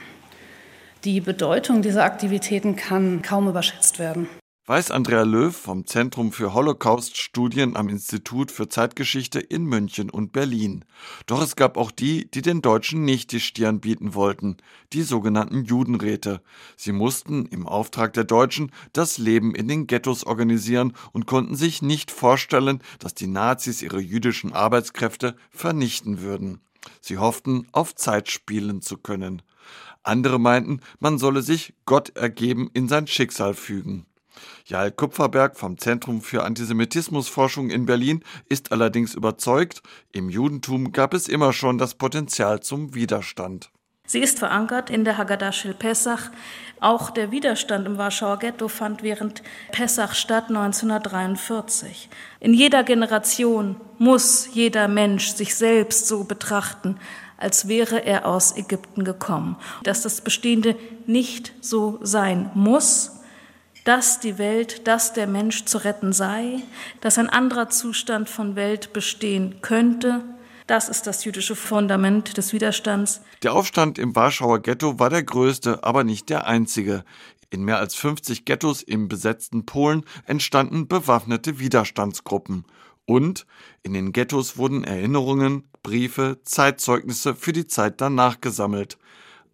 Die 1.03 1.21
Bedeutung 1.21 1.81
dieser 1.81 2.03
Aktivitäten 2.03 2.75
kann 2.75 3.21
kaum 3.21 3.47
überschätzt 3.47 3.99
werden 3.99 4.27
weiß 4.71 4.91
Andrea 4.91 5.23
Löw 5.23 5.53
vom 5.53 5.85
Zentrum 5.85 6.31
für 6.31 6.53
Holocaust-Studien 6.53 7.75
am 7.75 7.89
Institut 7.89 8.51
für 8.51 8.69
Zeitgeschichte 8.69 9.41
in 9.41 9.65
München 9.65 10.09
und 10.09 10.31
Berlin. 10.31 10.85
Doch 11.25 11.41
es 11.41 11.57
gab 11.57 11.75
auch 11.75 11.91
die, 11.91 12.31
die 12.31 12.41
den 12.41 12.61
Deutschen 12.61 13.03
nicht 13.03 13.33
die 13.33 13.41
Stirn 13.41 13.81
bieten 13.81 14.15
wollten, 14.15 14.55
die 14.93 15.01
sogenannten 15.01 15.65
Judenräte. 15.65 16.41
Sie 16.77 16.93
mussten 16.93 17.47
im 17.47 17.67
Auftrag 17.67 18.13
der 18.13 18.23
Deutschen 18.23 18.71
das 18.93 19.17
Leben 19.17 19.53
in 19.55 19.67
den 19.67 19.87
Ghettos 19.87 20.23
organisieren 20.23 20.93
und 21.11 21.25
konnten 21.25 21.55
sich 21.55 21.81
nicht 21.81 22.09
vorstellen, 22.09 22.81
dass 22.99 23.13
die 23.13 23.27
Nazis 23.27 23.81
ihre 23.81 23.99
jüdischen 23.99 24.53
Arbeitskräfte 24.53 25.35
vernichten 25.49 26.21
würden. 26.21 26.61
Sie 27.01 27.17
hofften, 27.17 27.67
auf 27.73 27.93
Zeit 27.93 28.31
spielen 28.31 28.81
zu 28.81 28.97
können. 28.97 29.41
Andere 30.01 30.39
meinten, 30.39 30.79
man 31.01 31.17
solle 31.17 31.41
sich 31.41 31.73
Gott 31.85 32.15
ergeben 32.15 32.69
in 32.73 32.87
sein 32.87 33.05
Schicksal 33.07 33.53
fügen. 33.53 34.05
Jael 34.65 34.91
Kupferberg 34.91 35.57
vom 35.57 35.77
Zentrum 35.77 36.21
für 36.21 36.43
Antisemitismusforschung 36.43 37.69
in 37.69 37.85
Berlin 37.85 38.23
ist 38.49 38.71
allerdings 38.71 39.13
überzeugt, 39.13 39.81
im 40.11 40.29
Judentum 40.29 40.91
gab 40.91 41.13
es 41.13 41.27
immer 41.27 41.53
schon 41.53 41.77
das 41.77 41.95
Potenzial 41.95 42.61
zum 42.61 42.95
Widerstand. 42.95 43.71
Sie 44.11 44.19
ist 44.19 44.39
verankert 44.39 44.89
in 44.89 45.05
der 45.05 45.17
Haggadah 45.17 45.53
Shel 45.53 45.73
Pesach. 45.73 46.31
Auch 46.81 47.11
der 47.11 47.31
Widerstand 47.31 47.87
im 47.87 47.97
Warschauer 47.97 48.39
Ghetto 48.39 48.67
fand 48.67 49.03
während 49.03 49.41
Pesach 49.71 50.15
statt 50.15 50.49
1943. 50.49 52.09
In 52.41 52.53
jeder 52.53 52.83
Generation 52.83 53.77
muss 53.99 54.49
jeder 54.53 54.89
Mensch 54.89 55.29
sich 55.29 55.55
selbst 55.55 56.07
so 56.09 56.25
betrachten, 56.25 56.97
als 57.37 57.69
wäre 57.69 58.03
er 58.03 58.25
aus 58.25 58.57
Ägypten 58.57 59.05
gekommen. 59.05 59.55
Dass 59.83 60.01
das 60.01 60.19
Bestehende 60.19 60.75
nicht 61.07 61.53
so 61.61 61.97
sein 62.01 62.51
muss, 62.53 63.20
dass 63.83 64.19
die 64.19 64.37
Welt, 64.37 64.87
dass 64.87 65.13
der 65.13 65.27
Mensch 65.27 65.65
zu 65.65 65.79
retten 65.79 66.13
sei, 66.13 66.59
dass 67.01 67.17
ein 67.17 67.29
anderer 67.29 67.69
Zustand 67.69 68.29
von 68.29 68.55
Welt 68.55 68.93
bestehen 68.93 69.61
könnte. 69.61 70.23
Das 70.67 70.87
ist 70.87 71.07
das 71.07 71.25
jüdische 71.25 71.55
Fundament 71.55 72.37
des 72.37 72.53
Widerstands. 72.53 73.21
Der 73.43 73.53
Aufstand 73.53 73.97
im 73.97 74.15
Warschauer 74.15 74.59
Ghetto 74.59 74.99
war 74.99 75.09
der 75.09 75.23
größte, 75.23 75.83
aber 75.83 76.03
nicht 76.03 76.29
der 76.29 76.47
einzige. 76.47 77.03
In 77.49 77.65
mehr 77.65 77.79
als 77.79 77.95
50 77.95 78.45
Ghettos 78.45 78.81
im 78.81 79.09
besetzten 79.09 79.65
Polen 79.65 80.05
entstanden 80.25 80.87
bewaffnete 80.87 81.59
Widerstandsgruppen. 81.59 82.65
Und 83.05 83.45
in 83.83 83.93
den 83.93 84.13
Ghettos 84.13 84.57
wurden 84.57 84.85
Erinnerungen, 84.85 85.67
Briefe, 85.83 86.39
Zeitzeugnisse 86.43 87.35
für 87.35 87.51
die 87.51 87.67
Zeit 87.67 87.99
danach 87.99 88.39
gesammelt. 88.39 88.97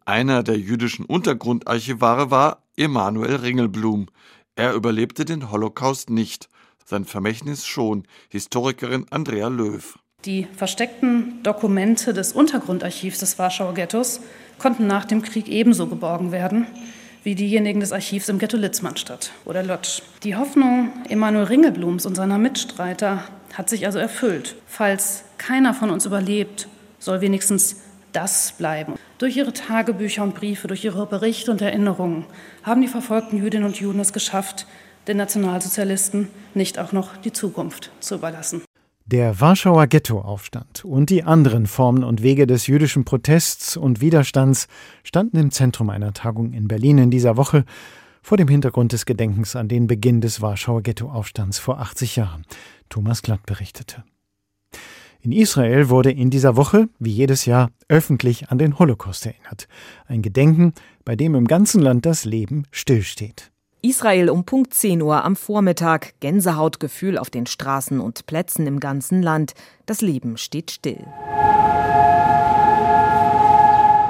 Einer 0.05 0.43
der 0.43 0.59
jüdischen 0.59 1.05
Untergrundarchivare 1.05 2.29
war 2.29 2.66
Emanuel 2.77 3.37
Ringelblum. 3.37 4.07
Er 4.55 4.73
überlebte 4.73 5.25
den 5.25 5.51
Holocaust 5.51 6.09
nicht, 6.09 6.47
sein 6.85 7.05
Vermächtnis 7.05 7.65
schon, 7.65 8.03
Historikerin 8.29 9.07
Andrea 9.09 9.47
Löw. 9.47 9.97
Die 10.25 10.47
versteckten 10.55 11.41
Dokumente 11.43 12.13
des 12.13 12.33
Untergrundarchivs 12.33 13.19
des 13.19 13.37
Warschauer 13.39 13.73
Ghettos 13.73 14.21
konnten 14.59 14.87
nach 14.87 15.05
dem 15.05 15.21
Krieg 15.21 15.47
ebenso 15.47 15.87
geborgen 15.87 16.31
werden 16.31 16.67
wie 17.23 17.35
diejenigen 17.35 17.81
des 17.81 17.91
Archivs 17.91 18.29
im 18.29 18.39
Ghetto 18.39 18.55
Litzmannstadt 18.55 19.31
oder 19.43 19.61
Lodz. 19.61 20.01
Die 20.23 20.37
Hoffnung 20.37 20.93
Emanuel 21.09 21.45
Ringelblums 21.45 22.05
und 22.05 22.15
seiner 22.15 22.37
Mitstreiter 22.37 23.23
hat 23.53 23.69
sich 23.69 23.85
also 23.85 23.99
erfüllt. 23.99 24.55
Falls 24.65 25.23
keiner 25.37 25.73
von 25.73 25.89
uns 25.89 26.05
überlebt, 26.05 26.69
soll 26.99 27.19
wenigstens 27.19 27.81
das 28.17 28.53
bleiben. 28.57 28.95
Durch 29.19 29.37
ihre 29.37 29.53
Tagebücher 29.53 30.23
und 30.23 30.33
Briefe, 30.33 30.67
durch 30.67 30.83
ihre 30.83 31.05
Berichte 31.05 31.51
und 31.51 31.61
Erinnerungen 31.61 32.25
haben 32.63 32.81
die 32.81 32.87
verfolgten 32.87 33.37
Jüdinnen 33.37 33.65
und 33.65 33.79
Juden 33.79 33.99
es 33.99 34.11
geschafft, 34.11 34.65
den 35.07 35.17
Nationalsozialisten 35.17 36.27
nicht 36.55 36.79
auch 36.79 36.91
noch 36.91 37.15
die 37.17 37.31
Zukunft 37.31 37.91
zu 37.99 38.15
überlassen. 38.15 38.63
Der 39.05 39.39
Warschauer 39.39 39.85
Ghettoaufstand 39.85 40.83
und 40.83 41.11
die 41.11 41.23
anderen 41.23 41.67
Formen 41.67 42.03
und 42.03 42.23
Wege 42.23 42.47
des 42.47 42.65
jüdischen 42.65 43.05
Protests 43.05 43.77
und 43.77 44.01
Widerstands 44.01 44.67
standen 45.03 45.37
im 45.37 45.51
Zentrum 45.51 45.91
einer 45.91 46.11
Tagung 46.11 46.53
in 46.53 46.67
Berlin 46.67 46.97
in 46.97 47.11
dieser 47.11 47.37
Woche 47.37 47.65
vor 48.23 48.37
dem 48.37 48.47
Hintergrund 48.47 48.93
des 48.93 49.05
Gedenkens 49.05 49.55
an 49.55 49.69
den 49.69 49.85
Beginn 49.85 50.21
des 50.21 50.41
Warschauer 50.41 50.81
Ghettoaufstands 50.81 51.59
vor 51.59 51.79
80 51.79 52.15
Jahren. 52.15 52.45
Thomas 52.89 53.21
Glatt 53.21 53.45
berichtete. 53.45 54.03
In 55.27 55.33
Israel 55.33 55.89
wurde 55.89 56.09
in 56.09 56.29
dieser 56.29 56.55
Woche, 56.55 56.87
wie 56.99 57.11
jedes 57.11 57.45
Jahr, 57.45 57.69
öffentlich 57.89 58.47
an 58.47 58.57
den 58.57 58.79
Holocaust 58.79 59.25
erinnert. 59.25 59.67
Ein 60.05 60.21
Gedenken, 60.21 60.71
bei 61.03 61.17
dem 61.17 61.35
im 61.35 61.47
ganzen 61.49 61.81
Land 61.81 62.05
das 62.05 62.23
Leben 62.23 62.63
stillsteht. 62.71 63.51
Israel 63.81 64.29
um 64.29 64.45
Punkt 64.45 64.73
10 64.73 65.01
Uhr 65.01 65.25
am 65.25 65.35
Vormittag, 65.35 66.13
Gänsehautgefühl 66.21 67.17
auf 67.17 67.29
den 67.29 67.45
Straßen 67.45 67.99
und 67.99 68.25
Plätzen 68.25 68.67
im 68.67 68.79
ganzen 68.79 69.21
Land. 69.21 69.53
Das 69.85 69.99
Leben 69.99 70.37
steht 70.37 70.71
still. 70.71 71.05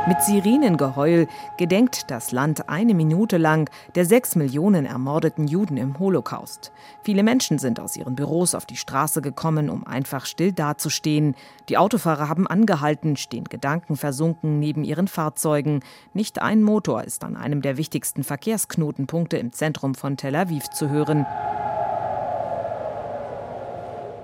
Mit 0.08 0.22
Sirenengeheul 0.22 1.28
gedenkt 1.58 2.10
das 2.10 2.32
Land 2.32 2.70
eine 2.70 2.94
Minute 2.94 3.36
lang 3.36 3.70
der 3.96 4.06
sechs 4.06 4.38
Millionen 4.38 4.86
ermordeten 4.86 5.50
Juden 5.50 5.76
im 5.76 6.00
Holocaust. 6.00 6.72
Viele 7.04 7.24
Menschen 7.24 7.60
sind 7.60 7.82
aus 7.82 7.98
ihren 7.98 8.16
Büros 8.16 8.56
auf 8.56 8.66
die 8.66 8.78
Straße 8.78 9.22
gekommen, 9.22 9.70
um 9.70 9.86
einfach 9.86 10.26
still 10.26 10.54
dazustehen. 10.54 11.36
Die 11.68 11.78
Autofahrer 11.78 12.30
haben 12.30 12.48
angehalten, 12.48 13.18
stehen 13.18 13.44
gedankenversunken 13.44 14.60
neben 14.60 14.86
ihren 14.86 15.10
Fahrzeugen. 15.10 15.82
Nicht 16.14 16.42
ein 16.42 16.64
Motor 16.64 17.04
ist 17.04 17.26
an 17.26 17.36
einem 17.36 17.62
der 17.62 17.76
wichtigsten 17.76 18.24
Verkehrsknotenpunkte 18.24 19.38
im 19.38 19.52
Zentrum 19.52 19.94
von 19.94 20.16
Tel 20.16 20.38
Aviv 20.38 20.70
zu 20.70 20.90
hören. 20.90 21.26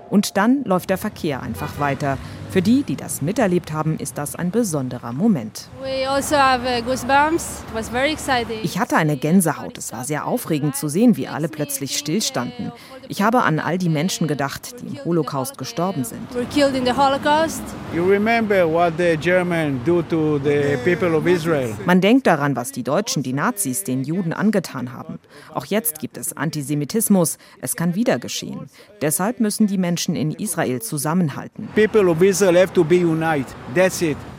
Und 0.08 0.38
dann 0.38 0.64
läuft 0.64 0.88
der 0.88 0.98
Verkehr 0.98 1.42
einfach 1.42 1.78
weiter. 1.78 2.16
Für 2.54 2.62
die, 2.62 2.84
die 2.84 2.94
das 2.94 3.20
miterlebt 3.20 3.72
haben, 3.72 3.98
ist 3.98 4.16
das 4.16 4.36
ein 4.36 4.52
besonderer 4.52 5.12
Moment. 5.12 5.68
Also 6.06 6.36
ich 8.62 8.78
hatte 8.78 8.96
eine 8.96 9.16
Gänsehaut. 9.16 9.76
Es 9.76 9.92
war 9.92 10.04
sehr 10.04 10.24
aufregend 10.24 10.76
zu 10.76 10.86
sehen, 10.86 11.16
wie 11.16 11.26
alle 11.26 11.48
plötzlich 11.48 11.98
stillstanden. 11.98 12.70
Ich 13.08 13.22
habe 13.22 13.42
an 13.42 13.58
all 13.58 13.76
die 13.76 13.88
Menschen 13.88 14.28
gedacht, 14.28 14.76
die 14.80 14.86
im 14.86 15.04
Holocaust 15.04 15.58
gestorben 15.58 16.04
sind. 16.04 16.28
Man 21.84 22.00
denkt 22.00 22.26
daran, 22.28 22.56
was 22.56 22.70
die 22.70 22.82
Deutschen, 22.84 23.22
die 23.24 23.32
Nazis, 23.32 23.82
den 23.82 24.04
Juden 24.04 24.32
angetan 24.32 24.92
haben. 24.92 25.18
Auch 25.52 25.66
jetzt 25.66 25.98
gibt 25.98 26.16
es 26.16 26.36
Antisemitismus. 26.36 27.38
Es 27.60 27.74
kann 27.74 27.96
wieder 27.96 28.20
geschehen. 28.20 28.68
Deshalb 29.02 29.40
müssen 29.40 29.66
die 29.66 29.78
Menschen 29.78 30.14
in 30.14 30.30
Israel 30.30 30.80
zusammenhalten. 30.80 31.68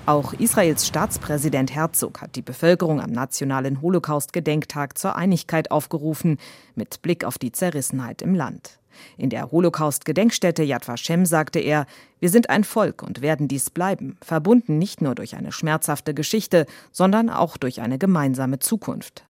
Auch 0.06 0.34
Israels 0.34 0.86
Staatspräsident 0.86 1.74
Herzog 1.74 2.22
hat 2.22 2.36
die 2.36 2.44
Bevölkerung 2.44 3.02
am 3.02 3.12
nationalen 3.12 3.82
Holocaust-Gedenktag 3.82 4.96
zur 4.96 5.16
Einigkeit 5.16 5.72
aufgerufen, 5.72 6.38
mit 6.76 7.02
Blick 7.02 7.26
auf 7.26 7.40
die 7.40 7.52
Zerrissenheit 7.52 8.22
im 8.22 8.36
Land. 8.36 8.78
In 9.18 9.32
der 9.32 9.52
Holocaust-Gedenkstätte 9.52 10.62
Yad 10.62 10.88
Vashem 10.88 11.26
sagte 11.26 11.58
er, 11.58 11.88
wir 12.20 12.30
sind 12.30 12.52
ein 12.52 12.64
Volk 12.64 13.02
und 13.02 13.24
werden 13.24 13.48
dies 13.48 13.72
bleiben, 13.72 14.18
verbunden 14.22 14.78
nicht 14.78 15.02
nur 15.02 15.16
durch 15.16 15.36
eine 15.36 15.52
schmerzhafte 15.52 16.14
Geschichte, 16.14 16.68
sondern 16.92 17.32
auch 17.32 17.58
durch 17.58 17.82
eine 17.82 17.98
gemeinsame 17.98 18.60
Zukunft. 18.60 19.26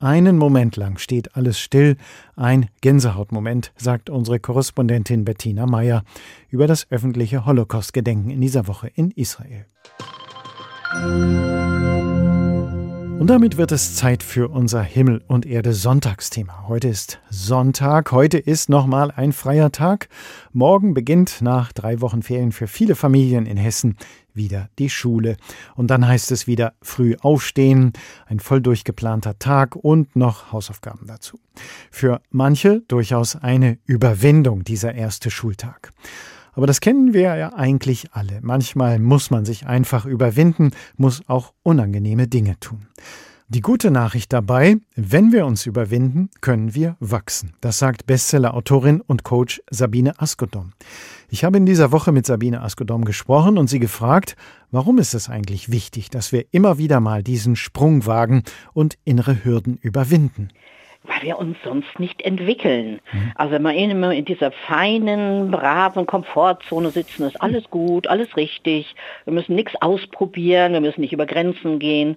Einen 0.00 0.38
Moment 0.38 0.76
lang 0.76 0.98
steht 0.98 1.34
alles 1.34 1.58
still, 1.58 1.96
ein 2.36 2.68
Gänsehautmoment, 2.82 3.72
sagt 3.76 4.10
unsere 4.10 4.38
Korrespondentin 4.38 5.24
Bettina 5.24 5.66
Meyer 5.66 6.04
über 6.50 6.68
das 6.68 6.88
öffentliche 6.92 7.44
Holocaust-Gedenken 7.46 8.30
in 8.30 8.40
dieser 8.40 8.68
Woche 8.68 8.86
in 8.94 9.10
Israel. 9.10 9.66
Und 13.18 13.26
damit 13.26 13.56
wird 13.56 13.72
es 13.72 13.96
Zeit 13.96 14.22
für 14.22 14.48
unser 14.48 14.80
Himmel 14.80 15.24
und 15.26 15.44
Erde 15.44 15.72
Sonntagsthema. 15.72 16.68
Heute 16.68 16.86
ist 16.86 17.18
Sonntag, 17.28 18.12
heute 18.12 18.38
ist 18.38 18.68
nochmal 18.68 19.10
ein 19.10 19.32
freier 19.32 19.72
Tag. 19.72 20.08
Morgen 20.52 20.94
beginnt 20.94 21.42
nach 21.42 21.72
drei 21.72 22.00
Wochen 22.00 22.22
Ferien 22.22 22.52
für 22.52 22.68
viele 22.68 22.94
Familien 22.94 23.44
in 23.44 23.56
Hessen 23.56 23.96
wieder 24.34 24.68
die 24.78 24.88
Schule. 24.88 25.36
Und 25.74 25.88
dann 25.88 26.06
heißt 26.06 26.30
es 26.30 26.46
wieder 26.46 26.74
früh 26.80 27.16
aufstehen, 27.20 27.92
ein 28.26 28.38
voll 28.38 28.60
durchgeplanter 28.60 29.36
Tag 29.40 29.74
und 29.74 30.14
noch 30.14 30.52
Hausaufgaben 30.52 31.08
dazu. 31.08 31.40
Für 31.90 32.20
manche 32.30 32.82
durchaus 32.86 33.34
eine 33.34 33.78
Überwindung 33.84 34.62
dieser 34.62 34.94
erste 34.94 35.32
Schultag. 35.32 35.90
Aber 36.58 36.66
das 36.66 36.80
kennen 36.80 37.14
wir 37.14 37.36
ja 37.36 37.52
eigentlich 37.52 38.08
alle. 38.10 38.40
Manchmal 38.42 38.98
muss 38.98 39.30
man 39.30 39.44
sich 39.44 39.68
einfach 39.68 40.06
überwinden, 40.06 40.72
muss 40.96 41.22
auch 41.28 41.52
unangenehme 41.62 42.26
Dinge 42.26 42.58
tun. 42.58 42.88
Die 43.46 43.60
gute 43.60 43.92
Nachricht 43.92 44.32
dabei, 44.32 44.78
wenn 44.96 45.30
wir 45.30 45.46
uns 45.46 45.66
überwinden, 45.66 46.30
können 46.40 46.74
wir 46.74 46.96
wachsen. 46.98 47.52
Das 47.60 47.78
sagt 47.78 48.06
Bestseller-Autorin 48.06 49.00
und 49.00 49.22
Coach 49.22 49.62
Sabine 49.70 50.20
Askodom. 50.20 50.72
Ich 51.28 51.44
habe 51.44 51.58
in 51.58 51.64
dieser 51.64 51.92
Woche 51.92 52.10
mit 52.10 52.26
Sabine 52.26 52.60
Askodom 52.60 53.04
gesprochen 53.04 53.56
und 53.56 53.70
sie 53.70 53.78
gefragt, 53.78 54.34
warum 54.72 54.98
ist 54.98 55.14
es 55.14 55.28
eigentlich 55.28 55.70
wichtig, 55.70 56.10
dass 56.10 56.32
wir 56.32 56.44
immer 56.50 56.76
wieder 56.76 56.98
mal 56.98 57.22
diesen 57.22 57.54
Sprung 57.54 58.04
wagen 58.04 58.42
und 58.72 58.98
innere 59.04 59.44
Hürden 59.44 59.76
überwinden? 59.76 60.48
Weil 61.08 61.22
wir 61.22 61.38
uns 61.38 61.56
sonst 61.64 61.98
nicht 61.98 62.22
entwickeln. 62.22 63.00
Mhm. 63.12 63.32
Also 63.34 63.54
wenn 63.54 63.62
wir 63.62 63.74
immer 63.74 64.14
in 64.14 64.24
dieser 64.24 64.52
feinen, 64.52 65.50
braven 65.50 66.06
Komfortzone 66.06 66.90
sitzen, 66.90 67.24
ist 67.24 67.40
alles 67.40 67.68
gut, 67.70 68.06
alles 68.06 68.36
richtig, 68.36 68.94
wir 69.24 69.32
müssen 69.32 69.56
nichts 69.56 69.74
ausprobieren, 69.80 70.74
wir 70.74 70.80
müssen 70.80 71.00
nicht 71.00 71.12
über 71.12 71.26
Grenzen 71.26 71.78
gehen. 71.78 72.16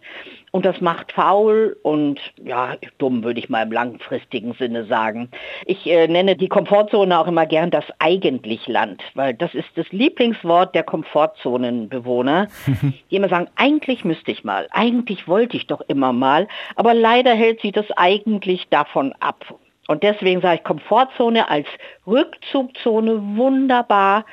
Und 0.52 0.66
das 0.66 0.82
macht 0.82 1.14
faul 1.14 1.78
und 1.82 2.20
ja, 2.44 2.76
dumm 2.98 3.24
würde 3.24 3.40
ich 3.40 3.50
mal 3.50 3.64
im 3.64 3.72
langfristigen 3.72 4.54
Sinne 4.54 4.86
sagen. 4.86 5.30
Ich 5.66 5.88
äh, 5.88 6.10
nenne 6.10 6.36
die 6.36 6.50
Komfortzone 6.50 7.18
auch 7.18 7.28
immer 7.28 7.46
gern 7.46 7.72
das 7.72 7.86
eigentlich 8.00 8.68
Land, 8.68 9.02
weil 9.16 9.34
das 9.34 9.54
ist 9.54 9.70
das 9.76 9.90
Lieblingswort 9.92 10.76
der 10.76 10.84
Komfortzonenbewohner, 10.84 12.48
die 13.10 13.16
immer 13.16 13.30
sagen, 13.30 13.48
eigentlich 13.56 14.04
müsste 14.04 14.32
ich 14.32 14.44
mal, 14.44 14.68
eigentlich 14.72 15.26
wollte 15.26 15.56
ich 15.56 15.68
doch 15.68 15.82
immer 15.88 16.12
mal, 16.12 16.50
aber 16.76 16.94
leider 16.94 17.34
hält 17.34 17.62
sie 17.62 17.72
das 17.72 17.90
eigentlich 17.96 18.68
davon 18.70 19.14
ab. 19.22 19.46
Und 19.88 20.04
deswegen 20.04 20.42
sage 20.42 20.56
ich 20.56 20.64
Komfortzone 20.64 21.50
als 21.50 21.68
Rückzugzone 22.06 23.38
wunderbar 23.38 24.26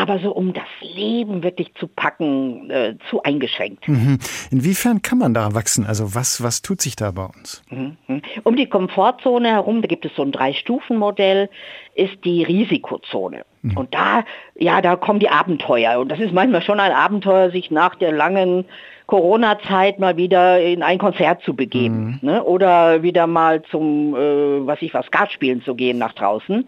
aber 0.00 0.18
so 0.18 0.32
um 0.32 0.54
das 0.54 0.64
Leben 0.80 1.42
wirklich 1.42 1.74
zu 1.74 1.86
packen, 1.86 2.70
äh, 2.70 2.94
zu 3.10 3.22
eingeschränkt. 3.22 3.86
Mhm. 3.86 4.18
Inwiefern 4.50 5.02
kann 5.02 5.18
man 5.18 5.34
da 5.34 5.54
wachsen? 5.54 5.84
Also 5.84 6.14
was, 6.14 6.42
was 6.42 6.62
tut 6.62 6.80
sich 6.80 6.96
da 6.96 7.10
bei 7.10 7.24
uns? 7.24 7.62
Mhm. 7.68 8.22
Um 8.44 8.56
die 8.56 8.66
Komfortzone 8.66 9.48
herum, 9.48 9.82
da 9.82 9.88
gibt 9.88 10.06
es 10.06 10.14
so 10.16 10.22
ein 10.22 10.32
Drei-Stufen-Modell, 10.32 11.50
ist 11.94 12.24
die 12.24 12.42
Risikozone. 12.42 13.44
Mhm. 13.62 13.76
Und 13.76 13.94
da, 13.94 14.24
ja, 14.56 14.80
da 14.80 14.96
kommen 14.96 15.20
die 15.20 15.28
Abenteuer. 15.28 16.00
Und 16.00 16.08
das 16.08 16.18
ist 16.18 16.32
manchmal 16.32 16.62
schon 16.62 16.80
ein 16.80 16.92
Abenteuer, 16.92 17.50
sich 17.50 17.70
nach 17.70 17.94
der 17.94 18.12
langen 18.12 18.64
Corona-Zeit 19.10 19.98
mal 19.98 20.16
wieder 20.16 20.62
in 20.62 20.84
ein 20.84 20.98
Konzert 20.98 21.42
zu 21.42 21.54
begeben 21.54 22.20
mhm. 22.22 22.28
ne? 22.28 22.44
oder 22.44 23.02
wieder 23.02 23.26
mal 23.26 23.60
zum, 23.62 24.14
äh, 24.14 24.66
was 24.66 24.80
ich 24.82 24.94
was, 24.94 25.06
Skat 25.06 25.32
spielen 25.32 25.62
zu 25.62 25.74
gehen 25.74 25.98
nach 25.98 26.12
draußen. 26.12 26.66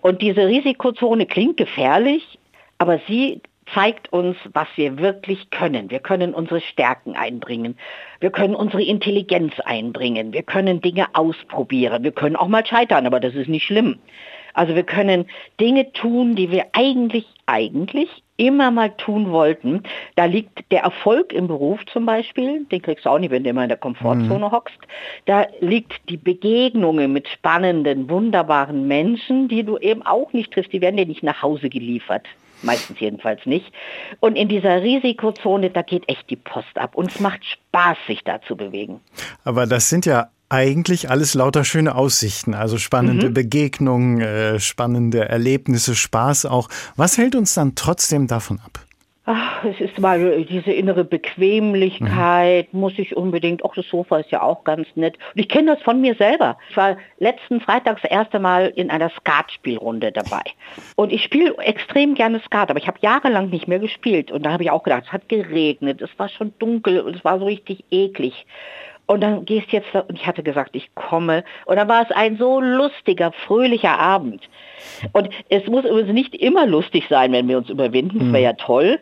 Und 0.00 0.22
diese 0.22 0.46
Risikozone 0.46 1.26
klingt 1.26 1.56
gefährlich, 1.56 2.38
aber 2.80 2.98
sie 3.06 3.42
zeigt 3.74 4.10
uns, 4.10 4.36
was 4.54 4.66
wir 4.76 4.98
wirklich 4.98 5.50
können. 5.50 5.90
Wir 5.90 6.00
können 6.00 6.32
unsere 6.32 6.62
Stärken 6.62 7.14
einbringen. 7.14 7.76
Wir 8.20 8.30
können 8.30 8.54
unsere 8.54 8.82
Intelligenz 8.82 9.52
einbringen. 9.60 10.32
Wir 10.32 10.42
können 10.42 10.80
Dinge 10.80 11.06
ausprobieren. 11.12 12.02
Wir 12.02 12.12
können 12.12 12.36
auch 12.36 12.48
mal 12.48 12.64
scheitern, 12.66 13.06
aber 13.06 13.20
das 13.20 13.34
ist 13.34 13.48
nicht 13.48 13.64
schlimm. 13.64 13.98
Also 14.54 14.74
wir 14.74 14.82
können 14.82 15.26
Dinge 15.60 15.92
tun, 15.92 16.34
die 16.34 16.50
wir 16.50 16.68
eigentlich, 16.72 17.26
eigentlich 17.46 18.08
immer 18.38 18.70
mal 18.70 18.90
tun 18.96 19.30
wollten. 19.30 19.82
Da 20.16 20.24
liegt 20.24 20.72
der 20.72 20.80
Erfolg 20.80 21.32
im 21.32 21.46
Beruf 21.46 21.84
zum 21.86 22.06
Beispiel, 22.06 22.64
den 22.64 22.80
kriegst 22.80 23.04
du 23.04 23.10
auch 23.10 23.18
nicht, 23.18 23.30
wenn 23.30 23.44
du 23.44 23.50
immer 23.50 23.62
in 23.62 23.68
der 23.68 23.78
Komfortzone 23.78 24.46
mhm. 24.46 24.50
hockst. 24.50 24.78
Da 25.26 25.46
liegt 25.60 26.08
die 26.08 26.16
Begegnungen 26.16 27.12
mit 27.12 27.28
spannenden, 27.28 28.08
wunderbaren 28.08 28.88
Menschen, 28.88 29.48
die 29.48 29.62
du 29.62 29.76
eben 29.76 30.02
auch 30.02 30.32
nicht 30.32 30.52
triffst. 30.52 30.72
Die 30.72 30.80
werden 30.80 30.96
dir 30.96 31.06
nicht 31.06 31.22
nach 31.22 31.42
Hause 31.42 31.68
geliefert. 31.68 32.26
Meistens 32.62 33.00
jedenfalls 33.00 33.44
nicht. 33.46 33.72
Und 34.20 34.36
in 34.36 34.48
dieser 34.48 34.82
Risikozone, 34.82 35.70
da 35.70 35.82
geht 35.82 36.08
echt 36.08 36.28
die 36.30 36.36
Post 36.36 36.76
ab. 36.76 36.94
Und 36.94 37.10
es 37.10 37.20
macht 37.20 37.44
Spaß, 37.44 37.96
sich 38.06 38.22
da 38.24 38.40
zu 38.42 38.56
bewegen. 38.56 39.00
Aber 39.44 39.66
das 39.66 39.88
sind 39.88 40.06
ja 40.06 40.28
eigentlich 40.50 41.08
alles 41.08 41.34
lauter 41.34 41.64
schöne 41.64 41.94
Aussichten, 41.94 42.54
also 42.54 42.76
spannende 42.76 43.28
mhm. 43.28 43.34
Begegnungen, 43.34 44.20
äh, 44.20 44.58
spannende 44.58 45.28
Erlebnisse, 45.28 45.94
Spaß 45.94 46.46
auch. 46.46 46.68
Was 46.96 47.16
hält 47.18 47.36
uns 47.36 47.54
dann 47.54 47.76
trotzdem 47.76 48.26
davon 48.26 48.58
ab? 48.58 48.84
Ach, 49.32 49.62
es 49.62 49.80
ist 49.80 49.96
mal 50.00 50.42
diese 50.42 50.72
innere 50.72 51.04
Bequemlichkeit, 51.04 52.74
mhm. 52.74 52.80
muss 52.80 52.98
ich 52.98 53.16
unbedingt, 53.16 53.64
auch 53.64 53.76
das 53.76 53.86
Sofa 53.86 54.18
ist 54.18 54.32
ja 54.32 54.42
auch 54.42 54.64
ganz 54.64 54.88
nett. 54.96 55.18
Und 55.32 55.40
ich 55.40 55.48
kenne 55.48 55.76
das 55.76 55.82
von 55.84 56.00
mir 56.00 56.16
selber. 56.16 56.58
Ich 56.68 56.76
war 56.76 56.96
letzten 57.20 57.60
Freitag 57.60 58.02
das 58.02 58.10
erste 58.10 58.40
Mal 58.40 58.72
in 58.74 58.90
einer 58.90 59.08
Skatspielrunde 59.10 60.10
dabei. 60.10 60.42
Und 60.96 61.12
ich 61.12 61.22
spiele 61.22 61.56
extrem 61.58 62.16
gerne 62.16 62.40
Skat, 62.40 62.70
aber 62.70 62.80
ich 62.80 62.88
habe 62.88 62.98
jahrelang 63.02 63.50
nicht 63.50 63.68
mehr 63.68 63.78
gespielt. 63.78 64.32
Und 64.32 64.44
da 64.44 64.50
habe 64.50 64.64
ich 64.64 64.72
auch 64.72 64.82
gedacht, 64.82 65.04
es 65.06 65.12
hat 65.12 65.28
geregnet, 65.28 66.02
es 66.02 66.10
war 66.16 66.28
schon 66.28 66.52
dunkel 66.58 67.00
und 67.00 67.14
es 67.14 67.24
war 67.24 67.38
so 67.38 67.44
richtig 67.44 67.84
eklig. 67.92 68.46
Und 69.10 69.22
dann 69.22 69.44
gehst 69.44 69.72
jetzt, 69.72 69.92
und 69.92 70.12
ich 70.14 70.24
hatte 70.24 70.44
gesagt, 70.44 70.76
ich 70.76 70.94
komme. 70.94 71.42
Und 71.66 71.74
dann 71.74 71.88
war 71.88 72.02
es 72.02 72.12
ein 72.12 72.36
so 72.36 72.60
lustiger, 72.60 73.32
fröhlicher 73.32 73.98
Abend. 73.98 74.48
Und 75.12 75.30
es 75.48 75.66
muss 75.66 75.84
übrigens 75.84 76.12
nicht 76.12 76.32
immer 76.36 76.64
lustig 76.64 77.06
sein, 77.10 77.32
wenn 77.32 77.48
wir 77.48 77.58
uns 77.58 77.68
überwinden. 77.70 78.20
Das 78.20 78.32
wäre 78.32 78.44
ja 78.44 78.52
toll. 78.52 79.00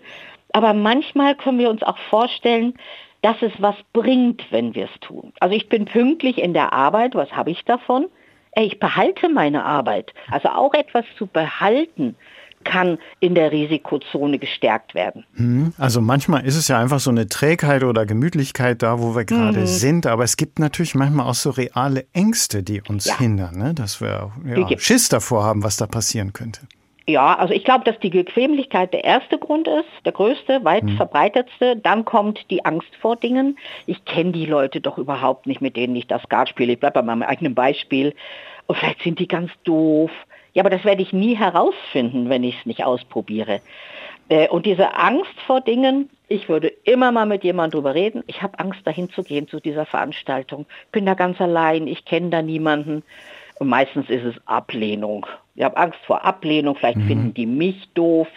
Aber 0.55 0.73
manchmal 0.73 1.35
können 1.35 1.59
wir 1.59 1.69
uns 1.69 1.83
auch 1.83 1.99
vorstellen, 2.09 2.73
dass 3.21 3.37
es 3.43 3.53
was 3.59 3.75
bringt, 3.93 4.51
wenn 4.51 4.75
wir 4.75 4.87
es 4.87 5.01
tun. 5.01 5.35
Also 5.41 5.55
ich 5.55 5.69
bin 5.69 5.85
pünktlich 5.85 6.39
in 6.39 6.55
der 6.55 6.73
Arbeit. 6.73 7.15
Was 7.15 7.31
habe 7.33 7.51
ich 7.51 7.67
davon? 7.67 8.07
Ich 8.57 8.79
behalte 8.79 9.29
meine 9.29 9.63
Arbeit. 9.63 10.15
Also 10.31 10.49
auch 10.49 10.73
etwas 10.73 11.05
zu 11.19 11.27
behalten 11.27 12.17
kann 12.65 12.99
in 13.21 13.35
der 13.35 13.53
Risikozone 13.53 14.39
gestärkt 14.39 14.95
werden. 14.95 15.25
Hm, 15.35 15.73
also 15.79 16.01
manchmal 16.01 16.45
ist 16.45 16.57
es 16.57 16.69
ja 16.69 16.79
einfach 16.79 17.01
so 17.01 17.11
eine 17.11 17.29
Trägheit 17.29 17.83
oder 17.83 18.07
Gemütlichkeit 18.07 18.83
da, 18.83 19.01
wo 19.01 19.15
wir 19.15 19.25
gerade 19.25 19.61
mhm. 19.61 19.67
sind, 19.67 20.07
aber 20.07 20.25
es 20.25 20.37
gibt 20.37 20.59
natürlich 20.59 20.95
manchmal 20.95 21.27
auch 21.27 21.35
so 21.35 21.51
reale 21.51 22.07
Ängste, 22.13 22.63
die 22.63 22.83
uns 22.83 23.07
ja. 23.07 23.19
hindern, 23.19 23.57
ne? 23.57 23.75
dass 23.75 24.01
wir 24.01 24.33
ja, 24.45 24.79
Schiss 24.79 25.09
davor 25.09 25.45
haben, 25.45 25.63
was 25.63 25.77
da 25.77 25.87
passieren 25.87 26.33
könnte. 26.33 26.61
Ja, 27.09 27.39
also 27.39 27.55
ich 27.55 27.65
glaube, 27.65 27.85
dass 27.85 27.99
die 28.01 28.11
Bequemlichkeit 28.11 28.93
der 28.93 29.03
erste 29.03 29.39
Grund 29.39 29.67
ist, 29.67 29.89
der 30.05 30.13
größte, 30.13 30.63
weit 30.65 30.83
hm. 30.83 30.97
verbreitetste. 30.99 31.77
Dann 31.77 32.05
kommt 32.05 32.51
die 32.51 32.67
Angst 32.67 32.95
vor 33.01 33.17
Dingen. 33.17 33.59
Ich 33.87 34.05
kenne 34.05 34.33
die 34.33 34.45
Leute 34.45 34.83
doch 34.83 34.99
überhaupt 34.99 35.47
nicht, 35.47 35.63
mit 35.63 35.75
denen 35.75 35.97
ich 35.97 36.07
das 36.07 36.23
Skat 36.25 36.51
spiele. 36.51 36.75
Ich 36.75 36.81
bleibe 36.81 37.01
bei 37.01 37.03
meinem 37.03 37.23
eigenen 37.23 37.55
Beispiel. 37.55 38.15
Und 38.67 38.77
vielleicht 38.77 39.01
sind 39.01 39.19
die 39.21 39.27
ganz 39.27 39.51
doof. 39.65 40.11
Ja, 40.55 40.63
aber 40.63 40.71
das 40.71 40.85
werde 40.85 41.03
ich 41.03 41.13
nie 41.13 41.37
herausfinden, 41.37 42.29
wenn 42.29 42.45
ich 42.45 42.59
es 42.61 42.67
nicht 42.67 42.85
ausprobiere. 42.85 43.61
Äh, 44.29 44.49
und 44.49 44.67
diese 44.67 44.95
Angst 44.95 45.39
vor 45.47 45.61
Dingen, 45.61 46.11
ich 46.29 46.49
würde 46.49 46.69
immer 46.85 47.13
mal 47.13 47.27
mit 47.27 47.45
jemandem 47.45 47.79
drüber 47.79 47.95
reden. 47.95 48.23
Ich 48.27 48.43
habe 48.43 48.59
Angst, 48.59 48.81
dahin 48.85 49.11
zu 49.11 49.23
gehen 49.23 49.49
zu 49.49 49.61
dieser 49.61 49.87
Veranstaltung. 49.87 50.67
Bin 50.93 51.07
da 51.07 51.15
ganz 51.15 51.41
allein, 51.41 51.87
ich 51.87 52.05
kenne 52.05 52.31
da 52.31 52.43
niemanden. 52.43 53.03
Und 53.59 53.69
meistens 53.69 54.09
ist 54.09 54.25
es 54.25 54.35
Ablehnung. 54.47 55.27
Ich 55.55 55.65
habe 55.65 55.77
Angst 55.77 55.99
vor 56.07 56.25
Ablehnung, 56.25 56.77
vielleicht 56.77 56.99
mhm. 56.99 57.09
finden 57.09 57.35
die 57.35 57.47
mich 57.47 57.89
doof. 57.95 58.29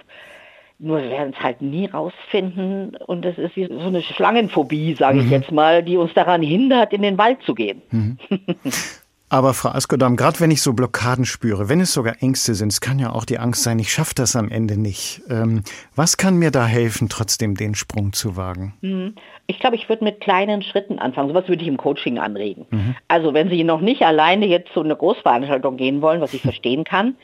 Nur 0.80 1.00
wir 1.00 1.12
werden 1.12 1.34
es 1.38 1.44
halt 1.44 1.62
nie 1.62 1.86
rausfinden. 1.86 2.96
Und 3.06 3.24
das 3.24 3.38
ist 3.38 3.56
wie 3.56 3.68
so 3.68 3.80
eine 3.80 4.02
Schlangenphobie, 4.02 4.96
sage 4.96 5.20
mhm. 5.20 5.26
ich 5.26 5.32
jetzt 5.32 5.52
mal, 5.52 5.84
die 5.84 5.98
uns 5.98 6.14
daran 6.14 6.42
hindert, 6.42 6.94
in 6.94 7.04
den 7.04 7.18
Wald 7.18 7.44
zu 7.44 7.54
gehen. 7.54 7.82
Mhm. 7.92 8.18
Aber 9.32 9.54
Frau 9.54 9.70
Askodam, 9.70 10.18
gerade 10.18 10.42
wenn 10.42 10.52
ich 10.52 10.62
so 10.62 10.74
Blockaden 10.74 11.24
spüre, 11.24 11.70
wenn 11.70 11.80
es 11.80 11.94
sogar 11.94 12.22
Ängste 12.22 12.54
sind, 12.54 12.68
es 12.68 12.82
kann 12.82 13.00
ja 13.00 13.14
auch 13.14 13.24
die 13.24 13.40
Angst 13.40 13.64
sein, 13.64 13.80
ich 13.80 13.90
schaffe 13.90 14.14
das 14.14 14.36
am 14.36 14.52
Ende 14.52 14.78
nicht. 14.78 15.22
Ähm, 15.30 15.64
was 15.96 16.18
kann 16.18 16.36
mir 16.36 16.52
da 16.52 16.66
helfen, 16.66 17.08
trotzdem 17.08 17.56
den 17.56 17.74
Sprung 17.74 18.12
zu 18.12 18.36
wagen? 18.36 18.74
Mhm. 18.82 19.16
Ich 19.48 19.62
glaube, 19.62 19.78
ich 19.78 19.88
würde 19.88 20.04
mit 20.04 20.20
kleinen 20.20 20.62
Schritten 20.64 21.00
anfangen. 21.00 21.30
Sowas 21.30 21.48
würde 21.48 21.62
ich 21.62 21.70
im 21.70 21.78
Coaching 21.78 22.20
anregen. 22.20 22.66
Mhm. 22.72 22.96
Also 23.08 23.34
wenn 23.34 23.50
Sie 23.50 23.64
noch 23.64 23.80
nicht 23.80 24.02
alleine 24.02 24.48
jetzt 24.48 24.74
zu 24.74 24.82
einer 24.82 24.98
Großveranstaltung 24.98 25.78
gehen 25.78 26.02
wollen, 26.02 26.20
was 26.20 26.34
ich 26.34 26.42
verstehen 26.42 26.84
kann, 26.84 27.16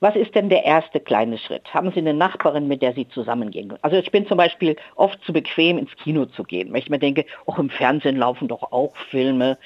was 0.00 0.16
ist 0.16 0.34
denn 0.34 0.48
der 0.48 0.64
erste 0.64 0.98
kleine 0.98 1.38
Schritt? 1.38 1.72
Haben 1.74 1.92
Sie 1.92 1.98
eine 1.98 2.14
Nachbarin, 2.14 2.68
mit 2.68 2.80
der 2.80 2.94
Sie 2.94 3.06
zusammengehen? 3.08 3.74
Also 3.82 3.96
ich 3.96 4.10
bin 4.10 4.26
zum 4.26 4.38
Beispiel 4.38 4.76
oft 4.96 5.22
zu 5.24 5.32
bequem, 5.32 5.76
ins 5.78 5.94
Kino 5.96 6.24
zu 6.24 6.42
gehen, 6.42 6.72
weil 6.72 6.78
ich 6.78 6.88
mir 6.88 6.98
denke, 6.98 7.26
auch 7.46 7.58
im 7.58 7.68
Fernsehen 7.68 8.16
laufen 8.16 8.48
doch 8.48 8.72
auch 8.72 8.96
Filme. 9.10 9.58